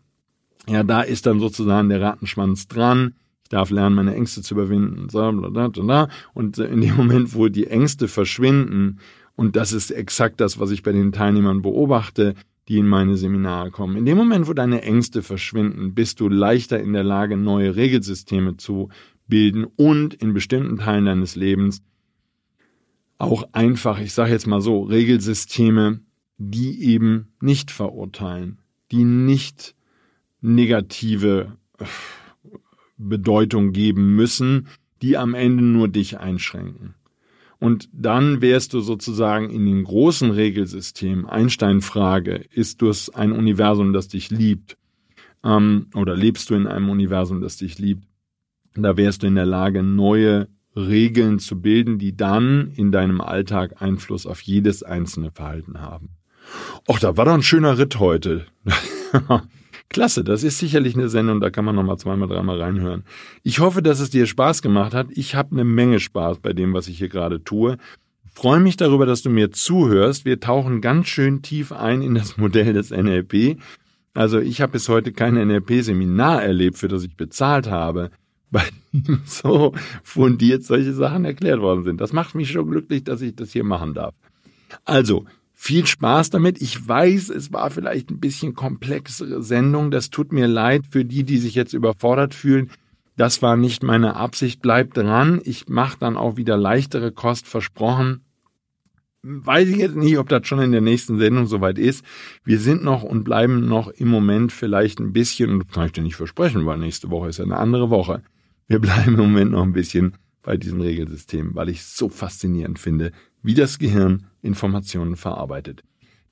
Ja, 0.68 0.82
da 0.82 1.02
ist 1.02 1.26
dann 1.26 1.40
sozusagen 1.40 1.88
der 1.88 2.00
Rattenschwanz 2.00 2.66
dran 2.66 3.14
ich 3.46 3.50
darf 3.50 3.70
lernen, 3.70 3.94
meine 3.94 4.12
Ängste 4.12 4.42
zu 4.42 4.54
überwinden. 4.54 5.06
Und 6.34 6.58
in 6.58 6.80
dem 6.80 6.96
Moment, 6.96 7.32
wo 7.32 7.46
die 7.46 7.68
Ängste 7.68 8.08
verschwinden, 8.08 8.98
und 9.36 9.54
das 9.54 9.72
ist 9.72 9.92
exakt 9.92 10.40
das, 10.40 10.58
was 10.58 10.72
ich 10.72 10.82
bei 10.82 10.90
den 10.90 11.12
Teilnehmern 11.12 11.62
beobachte, 11.62 12.34
die 12.66 12.78
in 12.78 12.88
meine 12.88 13.16
Seminare 13.16 13.70
kommen. 13.70 13.96
In 13.96 14.04
dem 14.04 14.16
Moment, 14.16 14.48
wo 14.48 14.52
deine 14.52 14.82
Ängste 14.82 15.22
verschwinden, 15.22 15.94
bist 15.94 16.18
du 16.18 16.28
leichter 16.28 16.80
in 16.80 16.92
der 16.92 17.04
Lage, 17.04 17.36
neue 17.36 17.76
Regelsysteme 17.76 18.56
zu 18.56 18.88
bilden 19.28 19.64
und 19.76 20.14
in 20.14 20.34
bestimmten 20.34 20.78
Teilen 20.78 21.04
deines 21.04 21.36
Lebens 21.36 21.82
auch 23.18 23.44
einfach, 23.52 24.00
ich 24.00 24.12
sage 24.12 24.32
jetzt 24.32 24.48
mal 24.48 24.60
so, 24.60 24.82
Regelsysteme, 24.82 26.00
die 26.36 26.82
eben 26.82 27.28
nicht 27.40 27.70
verurteilen, 27.70 28.58
die 28.90 29.04
nicht 29.04 29.76
negative 30.40 31.56
äh, 31.78 31.84
Bedeutung 32.96 33.72
geben 33.72 34.14
müssen, 34.14 34.68
die 35.02 35.16
am 35.16 35.34
Ende 35.34 35.62
nur 35.64 35.88
dich 35.88 36.18
einschränken. 36.18 36.94
Und 37.58 37.88
dann 37.92 38.42
wärst 38.42 38.74
du 38.74 38.80
sozusagen 38.80 39.50
in 39.50 39.64
dem 39.64 39.84
großen 39.84 40.30
Regelsystem, 40.30 41.26
Einstein-Frage, 41.26 42.44
ist 42.52 42.82
du 42.82 42.92
ein 43.14 43.32
Universum, 43.32 43.92
das 43.92 44.08
dich 44.08 44.30
liebt? 44.30 44.76
Ähm, 45.42 45.86
oder 45.94 46.16
lebst 46.16 46.50
du 46.50 46.54
in 46.54 46.66
einem 46.66 46.90
Universum, 46.90 47.40
das 47.40 47.56
dich 47.56 47.78
liebt? 47.78 48.04
Da 48.74 48.96
wärst 48.96 49.22
du 49.22 49.26
in 49.26 49.36
der 49.36 49.46
Lage, 49.46 49.82
neue 49.82 50.48
Regeln 50.76 51.38
zu 51.38 51.60
bilden, 51.60 51.98
die 51.98 52.14
dann 52.14 52.70
in 52.74 52.92
deinem 52.92 53.22
Alltag 53.22 53.80
Einfluss 53.80 54.26
auf 54.26 54.42
jedes 54.42 54.82
einzelne 54.82 55.30
Verhalten 55.30 55.80
haben. 55.80 56.10
Och, 56.86 56.98
da 56.98 57.16
war 57.16 57.24
doch 57.24 57.34
ein 57.34 57.42
schöner 57.42 57.78
Ritt 57.78 57.98
heute. 57.98 58.46
Klasse, 59.88 60.24
das 60.24 60.42
ist 60.42 60.58
sicherlich 60.58 60.94
eine 60.94 61.08
Sendung, 61.08 61.40
da 61.40 61.50
kann 61.50 61.64
man 61.64 61.76
nochmal 61.76 61.98
zweimal, 61.98 62.28
dreimal 62.28 62.60
reinhören. 62.60 63.04
Ich 63.42 63.60
hoffe, 63.60 63.82
dass 63.82 64.00
es 64.00 64.10
dir 64.10 64.26
Spaß 64.26 64.62
gemacht 64.62 64.94
hat. 64.94 65.08
Ich 65.10 65.34
habe 65.34 65.52
eine 65.52 65.64
Menge 65.64 66.00
Spaß 66.00 66.38
bei 66.40 66.52
dem, 66.52 66.74
was 66.74 66.88
ich 66.88 66.98
hier 66.98 67.08
gerade 67.08 67.42
tue. 67.44 67.76
Freue 68.34 68.60
mich 68.60 68.76
darüber, 68.76 69.06
dass 69.06 69.22
du 69.22 69.30
mir 69.30 69.52
zuhörst. 69.52 70.24
Wir 70.24 70.40
tauchen 70.40 70.80
ganz 70.80 71.06
schön 71.06 71.40
tief 71.40 71.72
ein 71.72 72.02
in 72.02 72.14
das 72.14 72.36
Modell 72.36 72.72
des 72.72 72.90
NLP. 72.90 73.58
Also 74.12 74.40
ich 74.40 74.60
habe 74.60 74.72
bis 74.72 74.88
heute 74.88 75.12
kein 75.12 75.34
NLP-Seminar 75.34 76.42
erlebt, 76.42 76.78
für 76.78 76.88
das 76.88 77.04
ich 77.04 77.16
bezahlt 77.16 77.70
habe, 77.70 78.10
bei 78.50 78.64
dem 78.92 79.20
so 79.24 79.72
fundiert 80.02 80.64
solche 80.64 80.94
Sachen 80.94 81.24
erklärt 81.24 81.60
worden 81.60 81.84
sind. 81.84 82.00
Das 82.00 82.12
macht 82.12 82.34
mich 82.34 82.50
schon 82.50 82.70
glücklich, 82.70 83.04
dass 83.04 83.20
ich 83.20 83.36
das 83.36 83.52
hier 83.52 83.64
machen 83.64 83.94
darf. 83.94 84.14
Also, 84.84 85.26
viel 85.58 85.86
Spaß 85.86 86.30
damit. 86.30 86.60
Ich 86.60 86.86
weiß, 86.86 87.30
es 87.30 87.52
war 87.52 87.70
vielleicht 87.70 88.10
ein 88.10 88.20
bisschen 88.20 88.54
komplexere 88.54 89.42
Sendung. 89.42 89.90
Das 89.90 90.10
tut 90.10 90.30
mir 90.30 90.46
leid 90.46 90.84
für 90.88 91.04
die, 91.04 91.24
die 91.24 91.38
sich 91.38 91.54
jetzt 91.54 91.72
überfordert 91.72 92.34
fühlen. 92.34 92.70
Das 93.16 93.40
war 93.40 93.56
nicht 93.56 93.82
meine 93.82 94.16
Absicht. 94.16 94.60
Bleibt 94.60 94.98
dran. 94.98 95.40
Ich 95.44 95.66
mache 95.66 95.96
dann 95.98 96.18
auch 96.18 96.36
wieder 96.36 96.58
leichtere 96.58 97.10
Kost 97.10 97.48
versprochen. 97.48 98.20
Weiß 99.22 99.68
ich 99.68 99.78
jetzt 99.78 99.96
nicht, 99.96 100.18
ob 100.18 100.28
das 100.28 100.46
schon 100.46 100.60
in 100.60 100.72
der 100.72 100.82
nächsten 100.82 101.18
Sendung 101.18 101.46
soweit 101.46 101.78
ist. 101.78 102.04
Wir 102.44 102.60
sind 102.60 102.84
noch 102.84 103.02
und 103.02 103.24
bleiben 103.24 103.66
noch 103.66 103.88
im 103.88 104.08
Moment 104.08 104.52
vielleicht 104.52 105.00
ein 105.00 105.14
bisschen, 105.14 105.50
und 105.50 105.64
das 105.64 105.74
kann 105.74 105.86
ich 105.86 105.92
dir 105.92 106.02
nicht 106.02 106.16
versprechen, 106.16 106.66
weil 106.66 106.78
nächste 106.78 107.10
Woche 107.10 107.30
ist 107.30 107.38
ja 107.38 107.44
eine 107.44 107.56
andere 107.56 107.88
Woche. 107.90 108.22
Wir 108.68 108.78
bleiben 108.78 109.14
im 109.14 109.20
Moment 109.20 109.52
noch 109.52 109.62
ein 109.62 109.72
bisschen 109.72 110.16
bei 110.46 110.56
diesem 110.56 110.80
Regelsystem, 110.80 111.54
weil 111.54 111.68
ich 111.68 111.80
es 111.80 111.96
so 111.96 112.08
faszinierend 112.08 112.78
finde, 112.78 113.10
wie 113.42 113.54
das 113.54 113.78
Gehirn 113.78 114.28
Informationen 114.42 115.16
verarbeitet. 115.16 115.82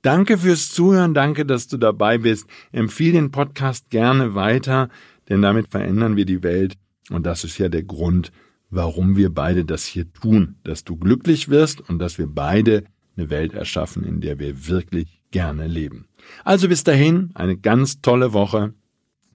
Danke 0.03 0.39
fürs 0.39 0.71
Zuhören, 0.71 1.15
danke, 1.15 1.45
dass 1.45 1.67
du 1.67 1.77
dabei 1.77 2.19
bist. 2.19 2.47
Empfehle 2.73 3.15
den 3.15 3.33
Podcast 3.33 3.91
gerne 3.91 4.35
weiter, 4.35 4.89
denn 5.29 5.43
damit 5.43 5.69
verändern 5.69 6.17
wir 6.17 6.27
die 6.27 6.43
Welt. 6.43 6.75
Und 7.11 7.27
das 7.27 7.43
ist 7.43 7.59
ja 7.59 7.69
der 7.69 7.83
Grund, 7.83 8.31
warum 8.71 9.17
wir 9.17 9.35
beide 9.35 9.65
das 9.65 9.85
hier 9.85 10.11
tun, 10.13 10.57
dass 10.63 10.85
du 10.85 10.97
glücklich 10.97 11.49
wirst 11.49 11.81
und 11.81 11.99
dass 11.99 12.17
wir 12.17 12.29
beide 12.29 12.85
eine 13.17 13.31
Welt 13.31 13.53
erschaffen, 13.53 14.05
in 14.05 14.21
der 14.21 14.39
wir 14.39 14.69
wirklich 14.69 15.23
gerne 15.33 15.67
leben. 15.67 16.07
Also 16.45 16.69
bis 16.69 16.85
dahin, 16.85 17.31
eine 17.35 17.57
ganz 17.57 18.01
tolle 18.01 18.33
Woche. 18.33 18.75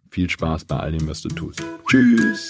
Viel 0.09 0.29
Spaß 0.29 0.65
bei 0.65 0.77
all 0.77 0.93
dem, 0.93 1.07
was 1.07 1.21
du 1.21 1.29
tust. 1.29 1.61
Tschüss. 1.89 2.49